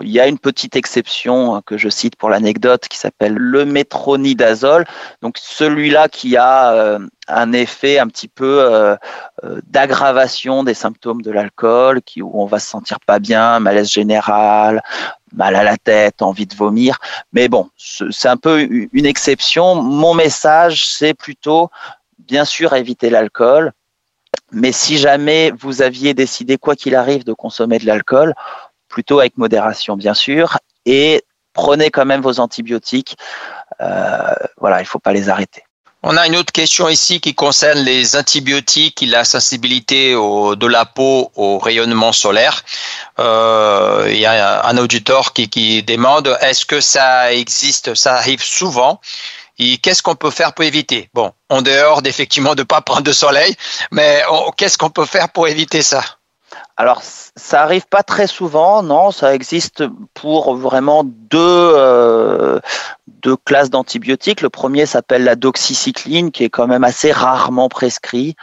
il 0.00 0.08
y 0.08 0.20
a 0.20 0.26
une 0.26 0.38
petite 0.38 0.76
exception 0.76 1.54
hein, 1.54 1.62
que 1.66 1.76
je 1.76 1.88
cite 1.88 2.16
pour 2.16 2.30
l'anecdote 2.30 2.88
qui 2.88 2.96
s'appelle 2.96 3.34
le 3.34 3.64
métronidazole. 3.66 4.86
Donc 5.20 5.36
celui-là 5.38 6.08
qui 6.08 6.36
a 6.36 6.72
euh, 6.72 6.98
un 7.28 7.52
effet 7.52 7.98
un 7.98 8.08
petit 8.08 8.28
peu 8.28 8.60
euh, 8.60 8.96
euh, 9.44 9.60
d'aggravation 9.66 10.64
des 10.64 10.74
symptômes 10.74 11.20
de 11.20 11.30
l'alcool, 11.30 12.00
où 12.20 12.42
on 12.42 12.46
va 12.46 12.58
se 12.58 12.68
sentir 12.68 13.00
pas 13.00 13.18
bien, 13.18 13.58
malaise 13.58 13.90
général, 13.90 14.82
mal 15.34 15.56
à 15.56 15.64
la 15.64 15.76
tête, 15.76 16.22
envie 16.22 16.46
de 16.46 16.54
vomir. 16.54 16.98
Mais 17.32 17.48
bon, 17.48 17.68
c'est 17.76 18.28
un 18.28 18.36
peu 18.36 18.60
une 18.60 19.06
exception. 19.06 19.74
Mon 19.74 20.14
message, 20.14 20.86
c'est 20.86 21.14
plutôt 21.14 21.70
bien 22.32 22.46
sûr 22.46 22.72
éviter 22.72 23.10
l'alcool, 23.10 23.72
mais 24.52 24.72
si 24.72 24.96
jamais 24.96 25.50
vous 25.50 25.82
aviez 25.82 26.14
décidé, 26.14 26.56
quoi 26.56 26.74
qu'il 26.76 26.94
arrive, 26.94 27.24
de 27.24 27.34
consommer 27.34 27.78
de 27.78 27.84
l'alcool, 27.84 28.32
plutôt 28.88 29.20
avec 29.20 29.36
modération, 29.36 29.98
bien 29.98 30.14
sûr, 30.14 30.56
et 30.86 31.22
prenez 31.52 31.90
quand 31.90 32.06
même 32.06 32.22
vos 32.22 32.40
antibiotiques. 32.40 33.16
Euh, 33.82 34.32
voilà, 34.56 34.78
il 34.78 34.84
ne 34.84 34.88
faut 34.88 34.98
pas 34.98 35.12
les 35.12 35.28
arrêter. 35.28 35.62
On 36.02 36.16
a 36.16 36.26
une 36.26 36.36
autre 36.36 36.52
question 36.52 36.88
ici 36.88 37.20
qui 37.20 37.34
concerne 37.34 37.80
les 37.80 38.16
antibiotiques 38.16 39.02
et 39.02 39.06
la 39.06 39.24
sensibilité 39.24 40.12
de 40.14 40.66
la 40.66 40.86
peau 40.86 41.30
au 41.36 41.58
rayonnement 41.58 42.12
solaire. 42.12 42.64
Euh, 43.20 44.06
il 44.08 44.16
y 44.16 44.26
a 44.26 44.66
un 44.66 44.78
auditeur 44.78 45.34
qui, 45.34 45.50
qui 45.50 45.82
demande 45.82 46.34
est-ce 46.40 46.64
que 46.64 46.80
ça 46.80 47.34
existe, 47.34 47.94
ça 47.94 48.14
arrive 48.14 48.42
souvent 48.42 49.00
et 49.62 49.78
qu'est-ce 49.78 50.02
qu'on 50.02 50.14
peut 50.14 50.30
faire 50.30 50.52
pour 50.52 50.64
éviter? 50.64 51.08
Bon, 51.14 51.32
en 51.48 51.62
dehors 51.62 52.02
d'effectivement 52.02 52.54
de 52.54 52.62
ne 52.62 52.66
pas 52.66 52.80
prendre 52.80 53.02
de 53.02 53.12
soleil, 53.12 53.54
mais 53.90 54.22
qu'est-ce 54.56 54.78
qu'on 54.78 54.90
peut 54.90 55.06
faire 55.06 55.30
pour 55.30 55.48
éviter 55.48 55.82
ça? 55.82 56.02
Alors, 56.76 57.02
ça 57.02 57.62
arrive 57.62 57.86
pas 57.86 58.02
très 58.02 58.26
souvent, 58.26 58.82
non. 58.82 59.10
Ça 59.10 59.34
existe 59.34 59.84
pour 60.14 60.54
vraiment 60.54 61.02
deux, 61.04 61.38
euh, 61.38 62.60
deux 63.06 63.36
classes 63.36 63.70
d'antibiotiques. 63.70 64.40
Le 64.40 64.50
premier 64.50 64.86
s'appelle 64.86 65.24
la 65.24 65.36
doxycycline, 65.36 66.30
qui 66.30 66.44
est 66.44 66.50
quand 66.50 66.66
même 66.66 66.84
assez 66.84 67.12
rarement 67.12 67.68
prescrit. 67.68 68.34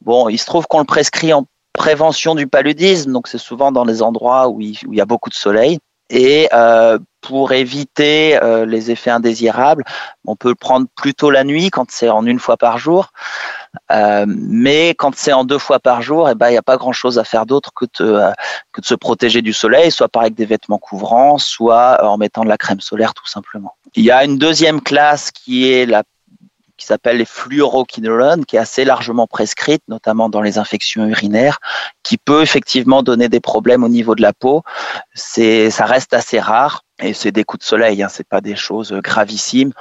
Bon, 0.00 0.28
il 0.28 0.38
se 0.38 0.46
trouve 0.46 0.66
qu'on 0.66 0.80
le 0.80 0.84
prescrit 0.84 1.32
en 1.32 1.46
prévention 1.72 2.34
du 2.34 2.46
paludisme, 2.46 3.12
donc 3.12 3.28
c'est 3.28 3.38
souvent 3.38 3.70
dans 3.70 3.84
les 3.84 4.02
endroits 4.02 4.48
où 4.48 4.60
il 4.60 4.76
y 4.90 5.00
a 5.00 5.06
beaucoup 5.06 5.30
de 5.30 5.34
soleil. 5.34 5.78
Et 6.10 6.48
euh, 6.52 6.98
pour 7.20 7.52
éviter 7.52 8.42
euh, 8.42 8.64
les 8.64 8.90
effets 8.90 9.10
indésirables, 9.10 9.84
on 10.26 10.36
peut 10.36 10.48
le 10.48 10.54
prendre 10.54 10.86
plutôt 10.96 11.30
la 11.30 11.44
nuit 11.44 11.70
quand 11.70 11.90
c'est 11.90 12.08
en 12.08 12.24
une 12.24 12.38
fois 12.38 12.56
par 12.56 12.78
jour. 12.78 13.08
Euh, 13.90 14.24
mais 14.26 14.90
quand 14.90 15.14
c'est 15.14 15.32
en 15.32 15.44
deux 15.44 15.58
fois 15.58 15.78
par 15.78 16.00
jour, 16.00 16.28
eh 16.30 16.34
ben, 16.34 16.48
il 16.48 16.52
n'y 16.52 16.58
a 16.58 16.62
pas 16.62 16.76
grand-chose 16.76 17.18
à 17.18 17.24
faire 17.24 17.44
d'autre 17.44 17.70
que, 17.74 17.84
de, 18.00 18.20
que 18.72 18.80
de 18.80 18.86
se 18.86 18.94
protéger 18.94 19.42
du 19.42 19.52
soleil, 19.52 19.90
soit 19.90 20.08
par 20.08 20.22
avec 20.22 20.34
des 20.34 20.46
vêtements 20.46 20.78
couvrants, 20.78 21.38
soit 21.38 22.02
en 22.04 22.16
mettant 22.16 22.44
de 22.44 22.48
la 22.48 22.56
crème 22.56 22.80
solaire 22.80 23.12
tout 23.14 23.26
simplement. 23.26 23.74
Il 23.94 24.04
y 24.04 24.10
a 24.10 24.24
une 24.24 24.38
deuxième 24.38 24.80
classe 24.80 25.30
qui 25.30 25.70
est 25.70 25.86
la 25.86 26.02
s'appelle 26.88 27.18
les 27.18 27.24
fluoroquinolones, 27.24 28.44
qui 28.44 28.56
est 28.56 28.58
assez 28.58 28.84
largement 28.84 29.26
prescrite, 29.26 29.82
notamment 29.88 30.28
dans 30.28 30.42
les 30.42 30.58
infections 30.58 31.06
urinaires, 31.06 31.58
qui 32.02 32.18
peut 32.18 32.42
effectivement 32.42 33.02
donner 33.02 33.28
des 33.28 33.40
problèmes 33.40 33.84
au 33.84 33.88
niveau 33.88 34.14
de 34.14 34.22
la 34.22 34.32
peau. 34.32 34.62
C'est, 35.14 35.70
ça 35.70 35.86
reste 35.86 36.14
assez 36.14 36.40
rare 36.40 36.82
et 37.00 37.14
c'est 37.14 37.32
des 37.32 37.44
coups 37.44 37.64
de 37.64 37.68
soleil, 37.68 38.02
hein, 38.02 38.08
c'est 38.10 38.26
pas 38.26 38.40
des 38.40 38.56
choses 38.56 38.92
gravissimes. 38.92 39.72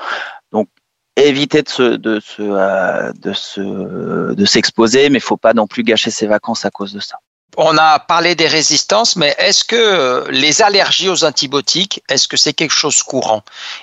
Donc 0.52 0.68
éviter 1.16 1.64
de 1.64 1.70
se, 1.70 1.84
de 1.84 2.20
se, 2.20 2.42
euh, 2.42 3.12
de 3.14 3.34
se, 3.34 4.34
de 4.34 4.46
s'exposer, 4.46 5.10
mais 5.10 5.20
faut 5.20 5.38
pas 5.38 5.54
non 5.54 5.68
plus 5.68 5.84
gâcher 5.84 6.12
ses 6.12 6.28
vacances 6.28 6.66
à 6.66 6.70
cause 6.70 6.94
de 6.94 7.00
ça. 7.00 7.18
On 7.60 7.76
a 7.78 7.98
parlé 7.98 8.36
des 8.36 8.48
résistances, 8.48 9.16
mais 9.16 9.36
est-ce 9.40 9.64
que 9.64 10.30
les 10.30 10.62
allergies 10.62 11.10
aux 11.10 11.24
antibiotiques, 11.24 12.04
est-ce 12.08 12.28
que 12.28 12.38
c'est 12.38 12.54
quelque 12.54 12.74
chose 12.74 13.02
courant? 13.02 13.42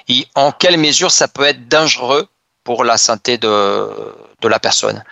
Et 0.08 0.28
en 0.36 0.52
quelle 0.52 0.78
mesure 0.78 1.10
ça 1.10 1.26
peut 1.26 1.42
être 1.42 1.66
dangereux 1.66 2.28
pour 2.64 2.84
la 2.84 2.96
santé 2.96 3.38
de, 3.38 3.88
la 4.42 4.58
personne 4.58 5.04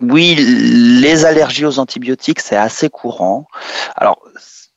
Oui, 0.00 0.34
les 0.36 1.24
allergies 1.24 1.64
aux 1.64 1.78
antibiotiques, 1.78 2.40
c'est 2.40 2.56
assez 2.56 2.90
courant. 2.90 3.46
Alors, 3.96 4.20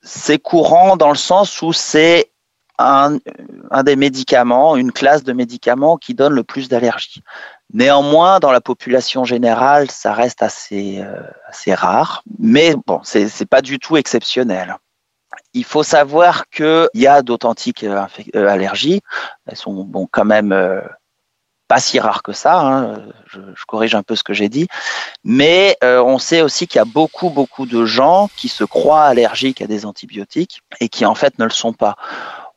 c'est 0.02 0.40
courant 0.40 0.98
dans 0.98 1.10
le 1.10 1.18
sens 1.18 1.62
où 1.62 1.74
c'est 1.74 2.32
un, 2.80 3.20
des 3.84 3.96
médicaments, 3.96 4.78
une 4.78 4.92
classe 4.92 5.24
de 5.24 5.34
médicaments 5.34 5.98
qui 5.98 6.14
donne 6.14 6.34
le 6.34 6.44
plus 6.44 6.70
d'allergies. 6.70 7.24
Néanmoins, 7.74 8.40
dans 8.40 8.52
la 8.52 8.62
population 8.62 9.26
générale, 9.26 9.92
ça 9.92 10.14
reste 10.14 10.42
assez, 10.42 11.00
euh, 11.02 11.76
rare, 11.76 12.24
mais 12.40 12.76
bon, 12.88 13.02
c'est 13.04 13.50
pas 13.50 13.62
du 13.62 13.80
tout 13.80 13.98
exceptionnel. 13.98 14.78
Il 15.54 15.66
faut 15.66 15.84
savoir 15.84 16.48
qu'il 16.50 16.90
y 16.94 17.08
a 17.08 17.22
d'authentiques 17.22 17.84
euh, 17.84 18.06
allergies. 18.34 19.02
Elles 19.46 19.58
sont 19.58 19.84
bon, 19.84 20.08
quand 20.10 20.26
même 20.26 20.52
euh, 20.52 20.82
pas 21.70 21.80
si 21.80 22.00
rare 22.00 22.24
que 22.24 22.34
ça. 22.34 22.60
Hein, 22.60 23.04
je, 23.28 23.40
corrige 23.68 23.96
un 23.96 24.04
peu 24.04 24.16
ce 24.16 24.24
que 24.24 24.34
j'ai 24.34 24.50
dit, 24.50 24.68
mais 25.24 25.78
euh, 25.84 26.02
on 26.02 26.18
sait 26.18 26.42
aussi 26.42 26.68
qu'il 26.68 26.80
y 26.80 26.82
a 26.82 26.86
beaucoup 26.86 27.30
beaucoup 27.30 27.68
de 27.68 27.86
gens 27.86 28.30
qui 28.36 28.50
se 28.50 28.64
croient 28.64 29.04
allergiques 29.04 29.62
à 29.62 29.68
des 29.68 29.86
antibiotiques 29.86 30.64
et 30.82 30.90
qui 30.90 31.06
en 31.06 31.16
fait 31.16 31.38
ne 31.40 31.46
le 31.46 31.52
sont 31.52 31.72
pas. 31.72 31.96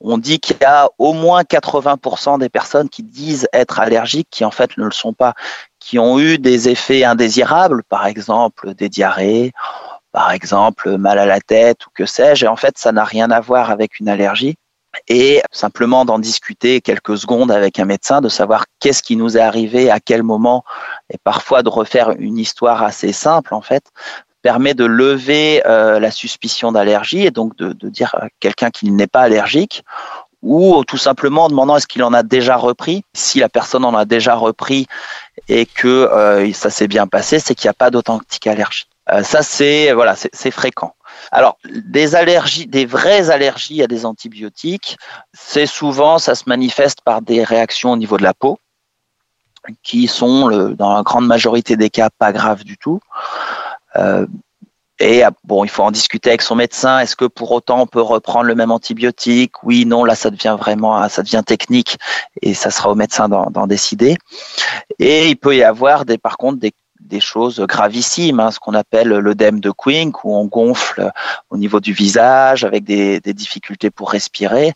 On 0.00 0.18
dit 0.18 0.40
qu'il 0.40 0.56
y 0.60 0.64
a 0.64 0.88
au 0.98 1.12
moins 1.12 1.42
80% 1.42 2.40
des 2.40 2.48
personnes 2.48 2.88
qui 2.88 3.02
disent 3.04 3.46
être 3.52 3.78
allergiques 3.78 4.28
qui 4.30 4.44
en 4.44 4.50
fait 4.50 4.76
ne 4.78 4.84
le 4.84 4.90
sont 4.90 5.12
pas, 5.12 5.34
qui 5.78 5.98
ont 5.98 6.18
eu 6.18 6.38
des 6.38 6.70
effets 6.70 7.04
indésirables, 7.04 7.84
par 7.84 8.06
exemple 8.06 8.74
des 8.74 8.88
diarrhées, 8.88 9.52
par 10.10 10.32
exemple 10.32 10.96
mal 10.96 11.18
à 11.18 11.26
la 11.26 11.40
tête 11.40 11.86
ou 11.86 11.90
que 11.94 12.06
sais-je, 12.06 12.46
et 12.46 12.48
en 12.48 12.56
fait 12.56 12.78
ça 12.78 12.92
n'a 12.92 13.04
rien 13.04 13.30
à 13.30 13.40
voir 13.40 13.70
avec 13.70 14.00
une 14.00 14.08
allergie 14.08 14.56
et 15.08 15.42
simplement 15.50 16.04
d'en 16.04 16.18
discuter 16.18 16.80
quelques 16.80 17.18
secondes 17.18 17.50
avec 17.50 17.78
un 17.78 17.84
médecin, 17.84 18.20
de 18.20 18.28
savoir 18.28 18.66
qu'est-ce 18.80 19.02
qui 19.02 19.16
nous 19.16 19.36
est 19.36 19.40
arrivé, 19.40 19.90
à 19.90 20.00
quel 20.00 20.22
moment, 20.22 20.64
et 21.10 21.18
parfois 21.18 21.62
de 21.62 21.68
refaire 21.68 22.10
une 22.18 22.38
histoire 22.38 22.82
assez 22.82 23.12
simple 23.12 23.54
en 23.54 23.62
fait, 23.62 23.84
permet 24.42 24.74
de 24.74 24.84
lever 24.84 25.62
euh, 25.66 26.00
la 26.00 26.10
suspicion 26.10 26.72
d'allergie 26.72 27.24
et 27.24 27.30
donc 27.30 27.56
de, 27.56 27.88
dire 27.88 28.14
à 28.14 28.26
quelqu'un 28.40 28.70
qu'il 28.70 28.94
n'est 28.94 29.06
pas 29.06 29.20
allergique 29.22 29.84
ou 30.42 30.82
tout 30.84 30.96
simplement 30.96 31.44
en 31.44 31.48
demandant 31.48 31.76
est-ce 31.76 31.86
qu'il 31.86 32.02
en 32.02 32.12
a 32.12 32.24
déjà 32.24 32.56
repris. 32.56 33.04
Si 33.14 33.38
la 33.38 33.48
personne 33.48 33.84
en 33.84 33.94
a 33.94 34.04
déjà 34.04 34.34
repris 34.34 34.86
et 35.48 35.66
que 35.66 35.86
euh, 35.86 36.52
ça 36.52 36.68
s'est 36.68 36.88
bien 36.88 37.06
passé, 37.06 37.38
c'est 37.38 37.54
qu'il 37.54 37.68
n'y 37.68 37.70
a 37.70 37.74
pas 37.74 37.90
d'authentique 37.90 38.48
allergie. 38.48 38.86
Euh, 39.12 39.22
ça, 39.22 39.42
c'est 39.42 39.92
voilà, 39.92 40.16
c'est 40.16 40.50
fréquent. 40.50 40.94
Alors, 41.30 41.58
des 41.64 42.14
allergies, 42.14 42.66
des 42.66 42.86
vraies 42.86 43.30
allergies 43.30 43.82
à 43.82 43.86
des 43.86 44.04
antibiotiques, 44.04 44.96
c'est 45.32 45.66
souvent, 45.66 46.18
ça 46.18 46.34
se 46.34 46.44
manifeste 46.46 47.00
par 47.02 47.22
des 47.22 47.44
réactions 47.44 47.92
au 47.92 47.96
niveau 47.96 48.16
de 48.16 48.22
la 48.22 48.34
peau, 48.34 48.58
qui 49.82 50.08
sont, 50.08 50.48
dans 50.74 50.94
la 50.94 51.02
grande 51.02 51.26
majorité 51.26 51.76
des 51.76 51.90
cas, 51.90 52.10
pas 52.18 52.32
graves 52.32 52.64
du 52.64 52.76
tout. 52.76 53.00
Euh, 53.96 54.26
et 54.98 55.22
bon, 55.42 55.64
il 55.64 55.70
faut 55.70 55.82
en 55.82 55.90
discuter 55.90 56.30
avec 56.30 56.42
son 56.42 56.54
médecin. 56.54 57.00
Est-ce 57.00 57.16
que 57.16 57.24
pour 57.24 57.50
autant 57.50 57.80
on 57.80 57.86
peut 57.86 58.00
reprendre 58.00 58.44
le 58.44 58.54
même 58.54 58.70
antibiotique? 58.70 59.64
Oui, 59.64 59.84
non. 59.84 60.04
Là, 60.04 60.14
ça 60.14 60.30
devient 60.30 60.56
vraiment, 60.58 61.08
ça 61.08 61.22
devient 61.22 61.42
technique, 61.44 61.98
et 62.40 62.54
ça 62.54 62.70
sera 62.70 62.90
au 62.90 62.94
médecin 62.94 63.28
d'en 63.28 63.66
décider. 63.66 64.16
Et 65.00 65.28
il 65.28 65.36
peut 65.36 65.56
y 65.56 65.64
avoir 65.64 66.04
par 66.22 66.36
contre, 66.36 66.60
des 66.60 66.72
des 67.12 67.20
choses 67.20 67.60
gravissimes, 67.60 68.40
hein, 68.40 68.50
ce 68.50 68.58
qu'on 68.58 68.72
appelle 68.72 69.08
l'œdème 69.08 69.60
de 69.60 69.70
Quink, 69.70 70.24
où 70.24 70.34
on 70.34 70.46
gonfle 70.46 71.12
au 71.50 71.58
niveau 71.58 71.78
du 71.78 71.92
visage 71.92 72.64
avec 72.64 72.84
des, 72.84 73.20
difficultés 73.20 73.90
pour 73.90 74.10
respirer, 74.10 74.72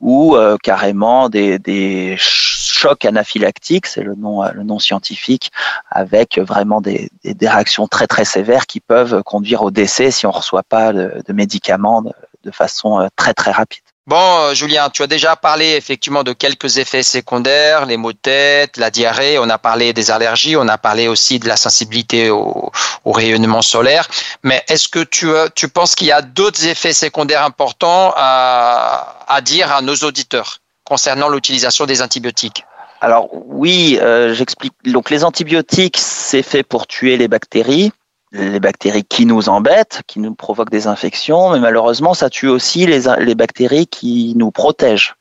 ou 0.00 0.36
euh, 0.36 0.56
carrément 0.62 1.28
des, 1.28 2.14
chocs 2.18 3.04
anaphylactiques, 3.04 3.86
c'est 3.86 4.02
le 4.02 4.14
nom, 4.14 4.44
nom 4.62 4.78
scientifique, 4.78 5.50
avec 5.90 6.38
vraiment 6.38 6.80
des, 6.80 7.10
réactions 7.40 7.88
très 7.88 8.06
très 8.06 8.24
sévères 8.24 8.66
qui 8.66 8.80
peuvent 8.80 9.22
conduire 9.24 9.62
au 9.62 9.70
décès 9.70 10.10
si 10.12 10.26
on 10.26 10.30
ne 10.30 10.36
reçoit 10.36 10.62
pas 10.62 10.92
de, 10.92 11.22
de 11.26 11.32
médicaments 11.32 12.04
de 12.44 12.50
façon 12.50 13.00
euh, 13.00 13.08
très 13.16 13.34
très 13.34 13.50
rapide. 13.50 13.83
Bon, 14.06 14.16
euh, 14.16 14.52
Julien, 14.52 14.90
tu 14.90 15.02
as 15.02 15.06
déjà 15.06 15.34
parlé 15.34 15.76
effectivement 15.76 16.24
de 16.24 16.34
quelques 16.34 16.76
effets 16.76 17.02
secondaires, 17.02 17.86
les 17.86 17.96
maux 17.96 18.12
de 18.12 18.18
tête, 18.18 18.76
la 18.76 18.90
diarrhée, 18.90 19.38
on 19.38 19.48
a 19.48 19.56
parlé 19.56 19.94
des 19.94 20.10
allergies, 20.10 20.56
on 20.56 20.68
a 20.68 20.76
parlé 20.76 21.08
aussi 21.08 21.38
de 21.38 21.48
la 21.48 21.56
sensibilité 21.56 22.28
au, 22.28 22.70
rayonnement 23.06 23.62
solaire. 23.62 24.06
Mais 24.42 24.62
est-ce 24.68 24.88
que 24.88 25.02
tu, 25.02 25.30
euh, 25.30 25.48
tu 25.54 25.68
penses 25.68 25.94
qu'il 25.94 26.08
y 26.08 26.12
a 26.12 26.20
d'autres 26.20 26.66
effets 26.66 26.92
secondaires 26.92 27.44
importants 27.44 28.12
à, 28.14 29.24
à 29.26 29.40
dire 29.40 29.72
à 29.72 29.80
nos 29.80 29.96
auditeurs 29.96 30.58
concernant 30.84 31.30
l'utilisation 31.30 31.86
des 31.86 32.02
antibiotiques? 32.02 32.66
Alors 33.00 33.28
oui, 33.32 33.98
euh, 34.02 34.34
j'explique. 34.34 34.74
Donc 34.84 35.08
les 35.08 35.24
antibiotiques, 35.24 35.96
c'est 35.98 36.42
fait 36.42 36.62
pour 36.62 36.86
tuer 36.86 37.16
les 37.16 37.28
bactéries 37.28 37.90
les 38.34 38.58
bactéries 38.58 39.04
qui 39.04 39.26
nous 39.26 39.48
embêtent, 39.48 40.02
qui 40.08 40.18
nous 40.18 40.34
provoquent 40.34 40.70
des 40.70 40.88
infections, 40.88 41.50
mais 41.50 41.60
malheureusement, 41.60 42.14
ça 42.14 42.28
tue 42.28 42.48
aussi 42.48 42.84
les, 42.84 43.02
les 43.20 43.34
bactéries 43.34 43.86
qui 43.86 44.34
nous 44.36 44.50
protègent. 44.50 45.14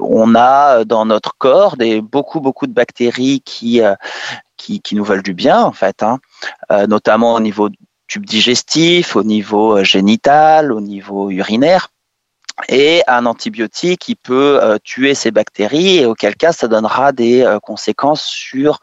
On 0.00 0.34
a 0.34 0.84
dans 0.84 1.04
notre 1.04 1.34
corps 1.36 1.76
des, 1.76 2.00
beaucoup, 2.00 2.40
beaucoup 2.40 2.66
de 2.66 2.72
bactéries 2.72 3.42
qui, 3.44 3.82
euh, 3.82 3.94
qui, 4.56 4.80
qui 4.80 4.96
nous 4.96 5.04
veulent 5.04 5.22
du 5.22 5.34
bien, 5.34 5.62
en 5.62 5.72
fait, 5.72 6.02
hein, 6.02 6.18
euh, 6.70 6.86
notamment 6.86 7.34
au 7.34 7.40
niveau 7.40 7.68
tube 8.08 8.24
digestif, 8.24 9.16
au 9.16 9.22
niveau 9.22 9.78
euh, 9.78 9.84
génital, 9.84 10.72
au 10.72 10.80
niveau 10.80 11.30
urinaire 11.30 11.90
et 12.68 13.02
un 13.06 13.26
antibiotique 13.26 14.00
qui 14.00 14.14
peut 14.14 14.58
euh, 14.62 14.78
tuer 14.82 15.14
ces 15.14 15.30
bactéries 15.30 15.98
et 15.98 16.06
auquel 16.06 16.36
cas 16.36 16.52
ça 16.52 16.68
donnera 16.68 17.12
des 17.12 17.42
euh, 17.42 17.58
conséquences 17.60 18.22
sur 18.22 18.80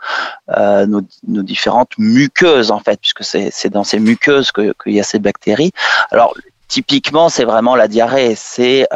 euh, 0.50 0.86
nos, 0.86 1.02
différentes 1.24 1.98
muqueuses 1.98 2.72
en 2.72 2.80
fait 2.80 3.00
puisque 3.00 3.24
c'est 3.24 3.70
dans 3.70 3.84
ces 3.84 4.00
muqueuses 4.00 4.52
qu'il 4.52 4.94
y 4.94 5.00
a 5.00 5.04
ces 5.04 5.20
bactéries. 5.20 5.72
Alors 6.12 6.36
typiquement 6.68 7.30
c'est 7.30 7.46
vraiment 7.46 7.76
la 7.76 7.88
diarrhée, 7.88 8.36
c'est 8.36 8.88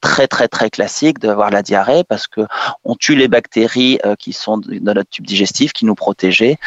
très 0.00 0.28
très 0.28 0.48
très 0.48 0.70
classique 0.70 1.18
d'avoir 1.18 1.50
la 1.50 1.62
diarrhée 1.62 2.04
parce 2.04 2.26
que 2.26 2.42
on 2.84 2.94
tue 2.94 3.16
les 3.16 3.28
bactéries 3.28 3.98
qui 4.18 4.32
sont 4.32 4.58
dans 4.58 4.94
notre 4.94 5.10
tube 5.10 5.26
digestif 5.26 5.72
qui 5.72 5.84
nous 5.84 5.94
protégeaient 5.94 6.58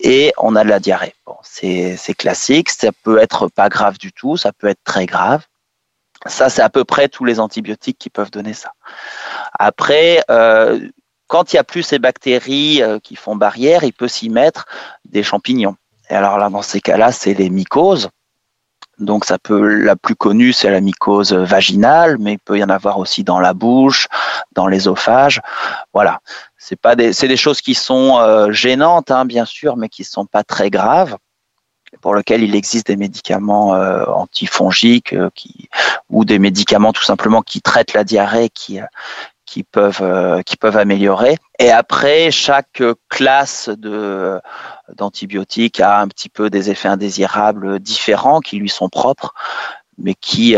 et 0.00 0.32
on 0.38 0.56
a 0.56 0.64
de 0.64 0.68
la 0.68 0.80
diarrhée. 0.80 1.14
Bon, 1.26 1.36
c'est 1.42 2.14
classique, 2.18 2.70
ça 2.70 2.90
peut 3.04 3.18
être 3.18 3.48
pas 3.48 3.68
grave 3.68 3.98
du 3.98 4.12
tout, 4.12 4.36
ça 4.36 4.52
peut 4.52 4.66
être 4.66 4.82
très 4.84 5.06
grave. 5.06 5.42
Ça, 6.26 6.48
c'est 6.48 6.62
à 6.62 6.68
peu 6.68 6.84
près 6.84 7.08
tous 7.08 7.24
les 7.24 7.40
antibiotiques 7.40 7.98
qui 7.98 8.10
peuvent 8.10 8.30
donner 8.30 8.54
ça. 8.54 8.72
Après, 9.58 10.22
euh, 10.30 10.88
quand 11.26 11.52
il 11.52 11.56
n'y 11.56 11.60
a 11.60 11.64
plus 11.64 11.82
ces 11.82 11.98
bactéries 11.98 12.82
euh, 12.82 12.98
qui 12.98 13.16
font 13.16 13.36
barrière, 13.36 13.84
il 13.84 13.92
peut 13.92 14.08
s'y 14.08 14.28
mettre 14.28 14.66
des 15.04 15.22
champignons. 15.22 15.76
Et 16.10 16.14
alors 16.14 16.38
là, 16.38 16.48
dans 16.50 16.62
ces 16.62 16.80
cas-là, 16.80 17.10
c'est 17.10 17.34
les 17.34 17.50
mycoses. 17.50 18.10
Donc 18.98 19.24
ça 19.24 19.38
peut, 19.38 19.66
la 19.82 19.96
plus 19.96 20.14
connue, 20.14 20.52
c'est 20.52 20.70
la 20.70 20.80
mycose 20.80 21.32
vaginale, 21.32 22.18
mais 22.20 22.34
il 22.34 22.38
peut 22.38 22.58
y 22.58 22.62
en 22.62 22.68
avoir 22.68 22.98
aussi 22.98 23.24
dans 23.24 23.40
la 23.40 23.54
bouche, 23.54 24.06
dans 24.52 24.66
l'ésophage. 24.66 25.40
Voilà, 25.92 26.20
c'est 26.56 26.76
pas 26.76 26.94
des, 26.94 27.12
c'est 27.12 27.28
des 27.28 27.36
choses 27.36 27.62
qui 27.62 27.74
sont 27.74 28.18
euh, 28.20 28.52
gênantes, 28.52 29.10
hein, 29.10 29.24
bien 29.24 29.44
sûr, 29.44 29.76
mais 29.76 29.88
qui 29.88 30.04
sont 30.04 30.26
pas 30.26 30.44
très 30.44 30.70
graves 30.70 31.16
pour 32.02 32.14
lequel 32.14 32.42
il 32.42 32.54
existe 32.54 32.88
des 32.88 32.96
médicaments 32.96 33.74
euh, 33.74 34.04
antifongiques 34.06 35.14
euh, 35.14 35.30
qui, 35.34 35.70
ou 36.10 36.26
des 36.26 36.38
médicaments 36.38 36.92
tout 36.92 37.04
simplement 37.04 37.40
qui 37.40 37.62
traitent 37.62 37.94
la 37.94 38.04
diarrhée 38.04 38.50
qui, 38.50 38.80
euh, 38.80 38.84
qui, 39.46 39.62
peuvent, 39.62 40.42
qui 40.44 40.56
peuvent 40.56 40.76
améliorer. 40.76 41.36
Et 41.58 41.70
après, 41.70 42.30
chaque 42.30 42.82
classe 43.08 43.70
de, 43.70 44.40
d'antibiotiques 44.96 45.80
a 45.80 46.00
un 46.00 46.08
petit 46.08 46.28
peu 46.28 46.50
des 46.50 46.70
effets 46.70 46.88
indésirables 46.88 47.78
différents 47.78 48.40
qui 48.40 48.56
lui 48.56 48.68
sont 48.68 48.88
propres, 48.88 49.32
mais 49.98 50.14
qui, 50.14 50.56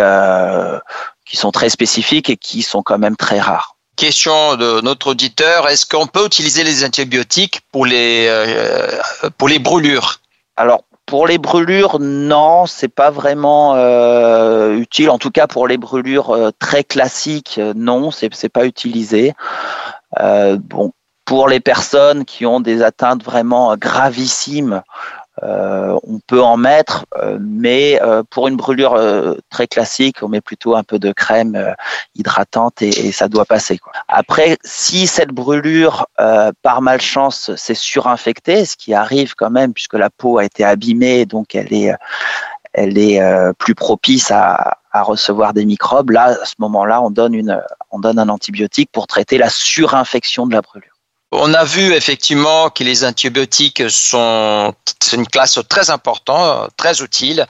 qui 1.27 1.37
sont 1.37 1.51
très 1.51 1.71
spécifiques 1.71 2.31
et 2.31 2.37
qui 2.37 2.63
sont 2.63 2.83
quand 2.83 2.99
même 2.99 3.17
très 3.17 3.41
rares. 3.41 3.77
Question 3.97 4.55
de 4.57 4.81
notre 4.81 5.09
auditeur, 5.09 5.69
est-ce 5.69 5.87
qu'on 5.87 6.07
peut 6.07 6.27
utiliser 6.27 6.63
les 6.63 6.85
antibiotiques 6.85 7.63
pour 7.73 7.87
les, 7.87 8.31
pour 9.39 9.49
les 9.49 9.59
brûlures? 9.59 10.21
Alors, 10.57 10.85
pour 11.07 11.27
les 11.27 11.39
brûlures, 11.39 11.99
non, 12.01 12.67
c'est 12.67 12.89
pas 12.89 13.11
vraiment 13.11 13.75
euh, 13.75 14.77
utile. 14.77 15.11
En 15.11 15.19
tout 15.19 15.31
cas, 15.31 15.47
pour 15.47 15.69
les 15.69 15.77
brûlures 15.77 16.31
euh, 16.31 16.51
très 16.59 16.85
classiques, 16.85 17.57
euh, 17.59 17.73
non, 17.77 18.11
c'est 18.11 18.33
c'est 18.35 18.49
pas 18.49 18.65
utilisé. 18.67 19.35
bon, 20.19 20.93
pour 21.25 21.49
les 21.49 21.61
personnes 21.61 22.25
qui 22.25 22.47
ont 22.47 22.61
des 22.61 22.83
atteintes 22.83 23.23
vraiment 23.23 23.77
gravissimes, 23.77 24.83
euh, 25.43 25.99
on 26.05 26.21
peut 26.21 26.43
en 26.43 26.57
mettre, 26.57 27.07
euh, 27.17 27.39
mais 27.41 28.01
euh, 28.03 28.23
pour 28.31 28.47
une 28.47 28.57
brûlure 28.57 28.97
très 29.51 29.67
classique, 29.67 30.23
on 30.23 30.29
met 30.29 30.41
plutôt 30.41 30.77
un 30.77 30.85
peu 30.85 30.99
de 30.99 31.13
crème 31.13 31.75
hydratante 32.15 32.83
et, 32.83 33.13
ça 33.13 33.29
doit 33.29 33.45
passer. 33.45 33.81
Après, 34.09 34.57
si 34.65 35.07
cette 35.07 35.31
brûlure, 35.31 36.07
par 36.63 36.83
malchance, 36.83 37.55
s'est 37.57 37.75
surinfectée, 37.75 38.65
ce 38.65 38.77
qui 38.77 38.95
arrive 38.95 39.35
quand 39.35 39.51
même 39.51 39.73
puisque 39.73 39.95
la 39.95 40.11
peau 40.11 40.39
a 40.39 40.45
été 40.45 40.65
abîmée, 40.65 41.27
donc 41.27 41.55
elle 41.55 41.73
est, 41.73 41.93
elle 42.73 42.99
est 42.99 43.21
plus 43.59 43.75
propice 43.75 44.31
à, 44.31 44.79
à 44.93 45.03
recevoir 45.03 45.53
des 45.53 45.65
microbes. 45.65 46.11
Là, 46.11 46.37
à 46.43 46.45
ce 46.45 46.55
moment-là, 46.59 47.03
on 47.03 47.11
donne 47.11 47.61
on 47.91 47.99
donne 47.99 48.19
un 48.19 48.29
antibiotique 48.29 48.91
pour 48.93 49.07
traiter 49.07 49.39
la 49.39 49.49
surinfection 49.49 50.47
de 50.47 50.55
la 50.55 50.63
brûlure. 50.63 50.94
On 51.37 51.53
a 51.53 51.65
vu 51.65 51.93
effectivement 51.95 52.71
que 52.71 52.85
les 52.85 53.05
antibiotiques 53.05 53.83
sont 53.89 54.73
une 55.13 55.27
classe 55.27 55.59
très 55.69 55.91
importante, 55.91 56.71
très 56.77 57.03
utile. 57.03 57.47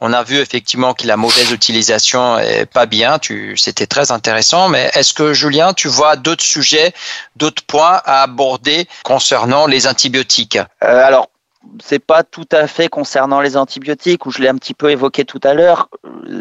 On 0.00 0.12
a 0.12 0.24
vu 0.24 0.38
effectivement 0.38 0.92
que 0.92 1.06
la 1.06 1.16
mauvaise 1.16 1.52
utilisation 1.52 2.38
est 2.38 2.66
pas 2.66 2.86
bien. 2.86 3.18
c'était 3.56 3.86
très 3.86 4.10
intéressant. 4.10 4.68
Mais 4.68 4.90
est-ce 4.94 5.14
que 5.14 5.34
Julien, 5.34 5.72
tu 5.72 5.86
vois 5.86 6.16
d'autres 6.16 6.42
sujets, 6.42 6.92
d'autres 7.36 7.62
points 7.62 8.00
à 8.04 8.22
aborder 8.22 8.88
concernant 9.04 9.66
les 9.66 9.86
antibiotiques? 9.86 10.58
Euh, 10.82 11.04
Alors, 11.04 11.28
c'est 11.80 12.04
pas 12.04 12.24
tout 12.24 12.48
à 12.50 12.66
fait 12.66 12.88
concernant 12.88 13.40
les 13.40 13.56
antibiotiques, 13.56 14.26
où 14.26 14.32
je 14.32 14.42
l'ai 14.42 14.48
un 14.48 14.56
petit 14.56 14.74
peu 14.74 14.90
évoqué 14.90 15.24
tout 15.24 15.40
à 15.44 15.54
l'heure. 15.54 15.88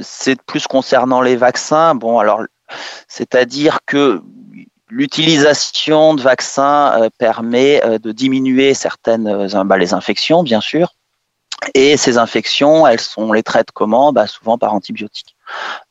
C'est 0.02 0.42
plus 0.42 0.66
concernant 0.66 1.22
les 1.22 1.36
vaccins. 1.36 1.94
Bon, 1.94 2.18
alors, 2.18 2.42
c'est-à-dire 3.08 3.80
que 3.86 4.22
L'utilisation 4.89 6.13
de 6.13 6.21
vaccins 6.21 7.10
permet 7.17 7.82
de 8.00 8.12
diminuer 8.12 8.73
certaines 8.73 9.47
bah, 9.65 9.78
les 9.78 9.93
infections, 9.93 10.43
bien 10.43 10.62
sûr, 10.62 10.93
et 11.73 11.97
ces 11.97 12.17
infections, 12.17 12.88
elles 12.88 13.02
sont, 13.02 13.23
on 13.23 13.34
les 13.34 13.43
traite 13.43 13.71
comment? 13.73 14.13
Bah, 14.13 14.28
Souvent 14.28 14.58
par 14.58 14.73
antibiotiques. 14.73 15.36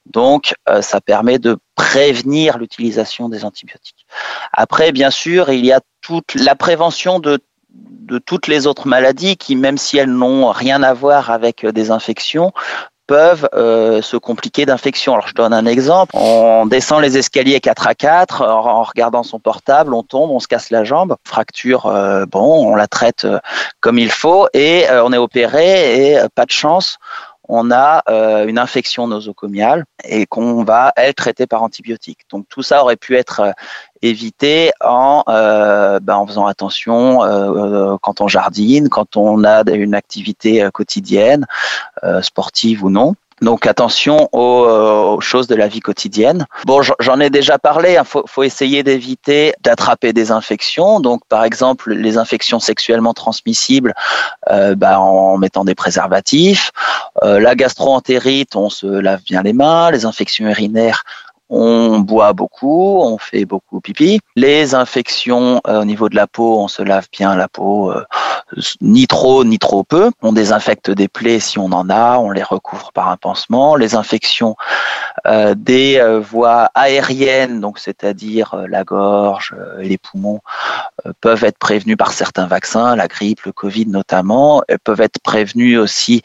Donc, 0.06 0.54
ça 0.80 1.00
permet 1.02 1.38
de 1.38 1.59
prévenir 1.74 2.56
l'utilisation 2.56 3.28
des 3.28 3.44
antibiotiques. 3.44 4.06
Après, 4.52 4.92
bien 4.92 5.11
sûr, 5.11 5.50
il 5.50 5.66
y 5.66 5.72
a 5.72 5.80
toute 6.00 6.35
la 6.35 6.54
prévention 6.54 7.20
de 7.20 7.38
de 8.06 8.18
toutes 8.18 8.46
les 8.46 8.66
autres 8.66 8.87
maladies 8.87 9.37
qui, 9.37 9.56
même 9.56 9.78
si 9.78 9.98
elles 9.98 10.11
n'ont 10.11 10.50
rien 10.50 10.82
à 10.82 10.94
voir 10.94 11.30
avec 11.30 11.64
euh, 11.64 11.72
des 11.72 11.90
infections, 11.90 12.52
peuvent 13.07 13.49
euh, 13.55 14.03
se 14.03 14.16
compliquer 14.16 14.66
d'infection. 14.66 15.14
Alors 15.14 15.29
je 15.29 15.35
donne 15.35 15.53
un 15.53 15.66
exemple, 15.66 16.14
on 16.16 16.66
descend 16.66 17.03
les 17.03 17.16
escaliers 17.16 17.61
4 17.61 17.87
à 17.87 17.95
4 17.95 18.42
en, 18.42 18.83
regardant 18.83 19.23
son 19.23 19.38
portable, 19.38 19.95
on 19.95 20.03
tombe, 20.03 20.31
on 20.31 20.40
se 20.40 20.49
casse 20.49 20.71
la 20.71 20.85
jambe, 20.85 21.16
fracture, 21.25 21.87
euh, 21.87 22.27
bon, 22.27 22.71
on 22.71 22.75
la 22.75 22.87
traite 22.87 23.27
comme 23.81 23.99
il 23.99 24.11
faut 24.11 24.49
et 24.55 24.87
on 24.90 25.12
est 25.12 25.19
opéré 25.19 26.12
et 26.12 26.19
pas 26.35 26.45
de 26.45 26.51
chance, 26.51 26.99
on 27.48 27.70
a 27.70 28.02
une 28.46 28.59
infection 28.59 29.06
nosocomiale 29.06 29.85
et 30.04 30.26
qu'on 30.26 30.64
va, 30.64 30.92
elle, 30.96 31.14
traiter 31.14 31.46
par 31.46 31.62
antibiotiques. 31.62 32.20
Donc 32.30 32.46
tout 32.48 32.62
ça 32.62 32.82
aurait 32.82 32.96
pu 32.96 33.16
être 33.16 33.54
éviter 34.02 34.70
en, 34.80 35.22
euh, 35.28 36.00
ben, 36.00 36.16
en 36.16 36.26
faisant 36.26 36.46
attention 36.46 37.24
euh, 37.24 37.92
euh, 37.92 37.96
quand 38.00 38.20
on 38.20 38.28
jardine, 38.28 38.88
quand 38.88 39.16
on 39.16 39.44
a 39.44 39.62
une 39.70 39.94
activité 39.94 40.68
quotidienne, 40.72 41.46
sportive 42.22 42.85
ou 42.85 42.90
non. 42.90 43.14
Donc 43.42 43.66
attention 43.66 44.29
aux, 44.33 45.20
choses 45.20 45.46
de 45.46 45.55
la 45.55 45.68
vie 45.68 45.81
quotidienne. 45.81 46.46
Bon, 46.64 46.81
j'en 47.01 47.20
ai 47.20 47.31
déjà 47.31 47.59
parlé. 47.59 47.92
Il 47.92 47.96
hein. 47.96 48.05
faut, 48.05 48.42
essayer 48.42 48.83
d'éviter 48.83 49.55
d'attraper 49.61 50.12
des 50.12 50.31
infections. 50.31 51.01
Donc 51.01 51.20
par 51.29 51.44
exemple 51.44 51.92
les 51.92 52.18
infections 52.18 52.61
sexuellement 52.61 53.14
transmissibles, 53.14 53.94
ben, 54.49 54.99
en 54.99 55.37
mettant 55.37 55.64
des 55.64 55.75
préservatifs. 55.75 56.72
la 57.22 57.55
gastroentérite, 57.55 58.57
on 58.57 58.70
se 58.70 58.87
lave 58.87 59.22
bien 59.22 59.42
les 59.42 59.53
mains. 59.53 59.90
Les 59.90 60.07
infections 60.07 60.46
urinaires, 60.46 61.05
on 61.48 62.00
boit 62.00 62.32
beaucoup, 62.32 63.00
on 63.00 63.18
fait 63.18 63.44
beaucoup 63.44 63.80
pipi. 63.80 64.20
Les 64.35 64.74
infections 64.74 65.61
euh, 65.66 65.80
au 65.80 65.85
niveau 65.85 66.09
de 66.09 66.16
la 66.16 66.26
peau, 66.26 66.59
on 66.59 66.68
se 66.68 66.82
lave 66.82 67.06
bien 67.12 67.37
la 67.37 67.48
peau, 67.48 67.92
euh, 67.92 68.04
ni 68.80 69.06
trop 69.06 69.44
ni 69.44 69.59
trop 69.59 69.85
peu. 69.85 70.11
On 70.22 70.32
désinfecte 70.32 70.90
des 70.90 71.09
plaies 71.09 71.40
si 71.40 71.59
on 71.59 71.66
en 71.66 71.88
a, 71.88 72.18
on 72.18 72.30
les 72.30 72.42
recouvre 72.42 72.92
par 72.92 73.09
un 73.09 73.16
pansement. 73.16 73.76
Les 73.76 73.94
infections 73.94 74.56
euh, 75.26 75.54
des 75.56 76.02
voies 76.20 76.70
aériennes, 76.74 77.61
donc 77.61 77.78
c'est-à-dire 77.78 78.56
la 78.68 78.85
gorge, 78.85 79.54
les 79.78 79.98
poumons, 79.98 80.40
peuvent 81.20 81.44
être 81.44 81.59
prévenues 81.59 81.96
par 81.96 82.12
certains 82.12 82.46
vaccins, 82.46 82.96
la 82.96 83.09
grippe, 83.09 83.42
le 83.42 83.52
Covid 83.52 83.87
notamment. 83.87 84.62
Elles 84.68 84.78
peuvent 84.78 85.00
être 85.00 85.20
prévenues 85.20 85.78
aussi 85.78 86.22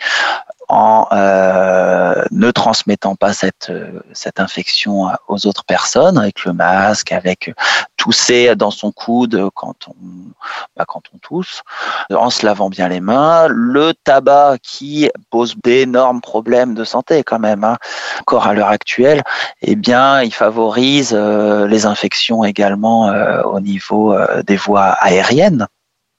en 0.72 1.06
euh, 1.12 2.24
ne 2.32 2.50
transmettant 2.50 3.18
pas 3.18 3.34
cette, 3.34 3.70
euh, 3.70 4.00
infection 4.38 5.08
aux 5.28 5.46
autres 5.46 5.66
personnes, 5.66 6.18
avec 6.18 6.46
le 6.46 6.54
masque, 6.54 7.12
avec 7.12 7.54
tousser 7.98 8.56
dans 8.56 8.72
son 8.72 8.94
coude 8.94 9.50
quand 9.54 9.90
on, 9.90 9.94
bah, 10.78 10.86
quand 10.88 11.02
on 11.14 11.18
tousse, 11.18 11.62
en 12.10 12.30
se 12.30 12.46
lavant 12.46 12.70
bien 12.70 12.88
les 12.88 13.02
mains. 13.02 13.48
Le 13.50 13.94
tabac 13.94 14.60
qui 14.64 15.10
pose 15.30 15.56
d'énormes 15.62 16.22
problèmes 16.22 16.74
de 16.74 16.86
santé 16.86 17.22
quand 17.24 17.40
même, 17.40 17.66
hein. 17.66 17.78
encore 18.22 18.48
à 18.48 18.54
l'heure 18.54 18.70
actuelle, 18.70 19.24
eh 19.62 19.76
bien, 19.76 20.22
il 20.22 20.34
favorise 20.34 21.12
euh, 21.14 21.68
les 21.68 21.86
infections 21.86 22.46
également 22.46 23.12
au 23.44 23.60
niveau 23.60 24.16
des 24.48 24.56
voies 24.56 24.96
aériennes 25.02 25.68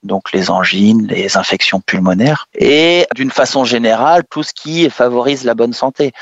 donc 0.03 0.31
les 0.31 0.49
angines, 0.49 1.07
les 1.07 1.37
infections 1.37 1.79
pulmonaires, 1.79 2.47
et 2.53 3.07
d'une 3.15 3.31
façon 3.31 3.63
générale, 3.63 4.23
tout 4.29 4.43
ce 4.43 4.53
qui 4.53 4.89
favorise 4.89 5.43
la 5.43 5.55
bonne 5.55 5.73
santé. 5.73 6.13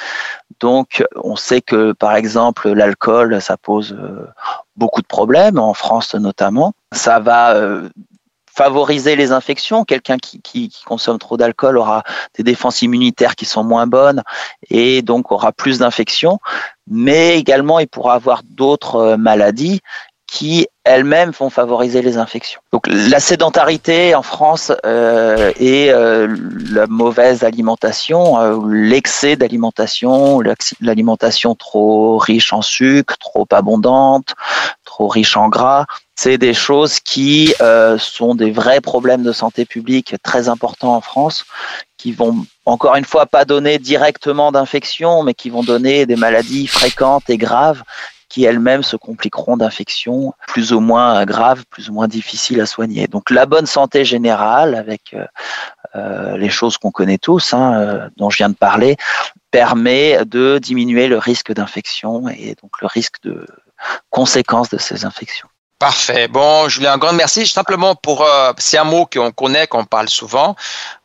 Donc, 0.59 1.03
on 1.15 1.35
sait 1.35 1.61
que, 1.61 1.91
par 1.93 2.15
exemple, 2.15 2.69
l'alcool, 2.69 3.41
ça 3.41 3.57
pose 3.57 3.93
euh, 3.93 4.27
beaucoup 4.75 5.01
de 5.01 5.07
problèmes, 5.07 5.57
en 5.57 5.73
France 5.73 6.13
notamment. 6.13 6.73
Ça 6.91 7.19
va 7.19 7.55
euh, 7.55 7.89
favoriser 8.53 9.15
les 9.15 9.31
infections. 9.31 9.85
Quelqu'un 9.85 10.17
qui, 10.17 10.41
qui, 10.41 10.71
consomme 10.85 11.17
trop 11.17 11.37
d'alcool 11.37 11.77
aura 11.77 12.03
des 12.37 12.43
défenses 12.43 12.81
immunitaires 12.81 13.35
qui 13.35 13.45
sont 13.45 13.63
moins 13.63 13.87
bonnes 13.87 14.21
et 14.69 15.01
donc 15.01 15.31
aura 15.31 15.51
plus 15.51 15.79
d'infections. 15.79 16.39
Mais 16.87 17.39
également, 17.39 17.79
il 17.79 17.87
pourra 17.87 18.15
avoir 18.15 18.41
d'autres 18.43 18.95
euh, 18.95 19.17
maladies 19.17 19.81
qui 20.31 20.65
elles-mêmes 20.85 21.31
vont 21.31 21.49
favoriser 21.49 22.01
les 22.01 22.17
infections. 22.17 22.61
Donc 22.71 22.87
la 22.87 23.19
sédentarité 23.19 24.15
en 24.15 24.23
France 24.23 24.71
euh, 24.85 25.51
et 25.59 25.91
euh, 25.91 26.33
la 26.71 26.87
mauvaise 26.87 27.43
alimentation, 27.43 28.39
euh, 28.39 28.57
l'excès 28.65 29.35
d'alimentation, 29.35 30.41
l'alimentation 30.79 31.53
trop 31.53 32.17
riche 32.17 32.53
en 32.53 32.61
sucre, 32.61 33.17
trop 33.19 33.45
abondante, 33.51 34.33
trop 34.85 35.09
riche 35.09 35.35
en 35.35 35.49
gras, 35.49 35.85
c'est 36.15 36.37
des 36.37 36.53
choses 36.53 37.01
qui 37.01 37.53
sont 37.97 38.35
des 38.35 38.51
vrais 38.51 38.79
problèmes 38.79 39.23
de 39.23 39.33
santé 39.33 39.65
publique 39.65 40.15
très 40.23 40.49
importants 40.49 40.95
en 40.95 41.01
France, 41.01 41.45
qui 41.97 42.11
vont 42.11 42.45
encore 42.65 42.95
une 42.95 43.05
fois 43.05 43.25
pas 43.25 43.43
donner 43.43 43.79
directement 43.79 44.51
d'infection, 44.51 45.23
mais 45.23 45.33
qui 45.33 45.49
vont 45.49 45.63
donner 45.63 46.05
des 46.05 46.15
maladies 46.15 46.67
fréquentes 46.67 47.29
et 47.29 47.37
graves 47.37 47.83
qui 48.31 48.45
elles-mêmes 48.45 48.81
se 48.81 48.95
compliqueront 48.95 49.57
d'infections 49.57 50.33
plus 50.47 50.71
ou 50.71 50.79
moins 50.79 51.25
graves, 51.25 51.65
plus 51.69 51.89
ou 51.89 51.93
moins 51.93 52.07
difficiles 52.07 52.61
à 52.61 52.65
soigner. 52.65 53.07
Donc 53.07 53.29
la 53.29 53.45
bonne 53.45 53.65
santé 53.65 54.05
générale, 54.05 54.73
avec 54.73 55.13
euh, 55.13 55.25
euh, 55.95 56.37
les 56.37 56.49
choses 56.49 56.77
qu'on 56.77 56.91
connaît 56.91 57.17
tous, 57.17 57.53
hein, 57.53 57.73
euh, 57.73 58.09
dont 58.15 58.29
je 58.29 58.37
viens 58.37 58.47
de 58.47 58.55
parler, 58.55 58.95
permet 59.51 60.23
de 60.23 60.59
diminuer 60.59 61.09
le 61.09 61.17
risque 61.17 61.51
d'infection 61.51 62.29
et 62.29 62.55
donc 62.61 62.79
le 62.79 62.87
risque 62.87 63.21
de 63.23 63.45
conséquences 64.09 64.69
de 64.69 64.77
ces 64.77 65.03
infections. 65.03 65.49
Parfait. 65.81 66.27
Bon, 66.27 66.69
Julien, 66.69 66.93
un 66.93 66.97
grand 66.99 67.13
merci. 67.13 67.47
Simplement 67.47 67.95
pour, 67.95 68.23
euh, 68.23 68.53
c'est 68.59 68.77
un 68.77 68.83
mot 68.83 69.07
qu'on 69.11 69.31
connaît, 69.31 69.65
qu'on 69.65 69.83
parle 69.83 70.09
souvent. 70.09 70.55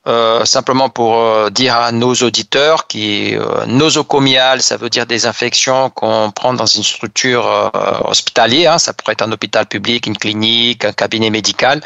Euh, 0.06 0.44
simplement 0.44 0.90
pour 0.90 1.16
euh, 1.16 1.48
dire 1.48 1.74
à 1.74 1.92
nos 1.92 2.14
auditeurs 2.14 2.86
qui 2.86 3.34
euh, 3.34 3.64
nosocomial, 3.66 4.60
ça 4.60 4.76
veut 4.76 4.90
dire 4.90 5.06
des 5.06 5.24
infections 5.24 5.88
qu'on 5.88 6.30
prend 6.30 6.52
dans 6.52 6.66
une 6.66 6.82
structure 6.84 7.46
euh, 7.46 7.70
hospitalière. 8.04 8.74
Hein, 8.74 8.78
ça 8.78 8.92
pourrait 8.92 9.14
être 9.14 9.22
un 9.22 9.32
hôpital 9.32 9.64
public, 9.64 10.06
une 10.06 10.18
clinique, 10.18 10.84
un 10.84 10.92
cabinet 10.92 11.30
médical, 11.30 11.80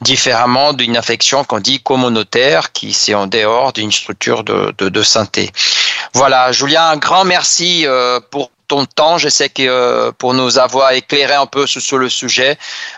différemment 0.00 0.72
d'une 0.72 0.96
infection 0.96 1.44
qu'on 1.44 1.60
dit 1.60 1.82
communautaire, 1.82 2.72
qui 2.72 2.94
c'est 2.94 3.14
en 3.14 3.26
dehors 3.26 3.74
d'une 3.74 3.92
structure 3.92 4.42
de, 4.42 4.74
de, 4.78 4.88
de 4.88 5.02
santé. 5.02 5.50
Voilà, 6.14 6.50
Julien, 6.50 6.86
un 6.86 6.96
grand 6.96 7.24
merci 7.26 7.86
pour 8.30 8.50
ton 8.72 8.86
temps. 8.86 9.18
Je 9.18 9.28
sais 9.28 9.50
que 9.50 9.62
euh, 9.62 10.12
pour 10.12 10.32
nous 10.32 10.58
avoir 10.58 10.92
éclairé 10.92 11.34
un 11.34 11.44
peu 11.44 11.66
sur, 11.66 11.98
le 11.98 12.08
sujet. 12.08 12.56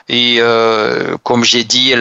Et 0.09 0.37
euh, 0.39 1.17
comme 1.25 1.43
j'ai 1.43 1.65
dit, 1.65 1.95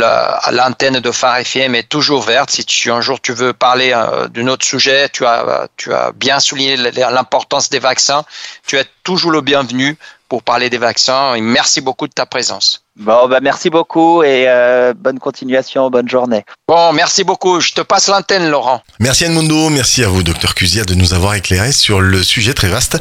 l'antenne 0.51 0.99
de 0.99 1.11
Phare 1.11 1.37
FM 1.37 1.73
est 1.73 1.89
toujours 1.89 2.21
verte. 2.21 2.51
Si 2.51 2.63
tu, 2.65 2.91
un 2.91 3.01
jour 3.01 3.19
tu 3.19 3.33
veux 3.33 3.51
parler 3.51 3.91
euh, 3.95 4.27
d'un 4.27 4.47
autre 4.47 4.63
sujet, 4.63 5.09
tu 5.09 5.25
as, 5.25 5.67
tu 5.75 5.91
as 5.91 6.11
bien 6.11 6.39
souligné 6.39 6.77
l'importance 6.77 7.71
des 7.71 7.79
vaccins. 7.79 8.23
Tu 8.67 8.77
es 8.77 8.85
toujours 9.03 9.31
le 9.31 9.41
bienvenu 9.41 9.97
pour 10.33 10.41
parler 10.41 10.71
des 10.71 10.79
vaccins. 10.79 11.35
Et 11.35 11.41
merci 11.41 11.79
beaucoup 11.79 12.07
de 12.07 12.11
ta 12.11 12.25
présence. 12.25 12.81
Bon, 12.95 13.27
bah 13.27 13.37
merci 13.39 13.69
beaucoup 13.69 14.23
et 14.23 14.45
euh, 14.47 14.95
bonne 14.97 15.19
continuation, 15.19 15.91
bonne 15.91 16.09
journée. 16.09 16.43
Bon, 16.67 16.91
merci 16.91 17.23
beaucoup. 17.23 17.59
Je 17.59 17.73
te 17.73 17.81
passe 17.81 18.07
l'antenne, 18.07 18.49
Laurent. 18.49 18.81
Merci 18.99 19.25
Edmundo, 19.25 19.69
merci 19.69 20.03
à 20.03 20.07
vous, 20.07 20.23
docteur 20.23 20.55
Cusia, 20.55 20.85
de 20.85 20.95
nous 20.95 21.13
avoir 21.13 21.35
éclairé 21.35 21.71
sur 21.71 22.01
le 22.01 22.23
sujet 22.23 22.55
très 22.55 22.67
vaste 22.67 22.97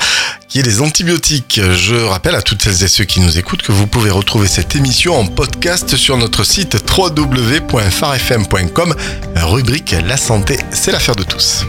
qui 0.47 0.61
est 0.61 0.63
les 0.63 0.83
antibiotiques. 0.83 1.59
Je 1.59 1.97
rappelle 2.05 2.35
à 2.35 2.43
toutes 2.43 2.61
celles 2.61 2.85
et 2.85 2.89
ceux 2.89 3.05
qui 3.05 3.21
nous 3.21 3.39
écoutent 3.39 3.63
que 3.63 3.73
vous 3.73 3.87
pouvez 3.87 4.11
retrouver 4.11 4.47
cette 4.47 4.77
émission 4.77 5.19
en 5.19 5.25
podcast 5.25 5.97
sur 5.97 6.19
notre 6.19 6.45
site 6.45 6.77
www.farfm.com, 6.95 8.95
rubrique 9.37 9.95
La 10.05 10.19
santé, 10.19 10.59
c'est 10.71 10.93
l'affaire 10.93 11.17
de 11.17 11.25
tous. 11.25 11.65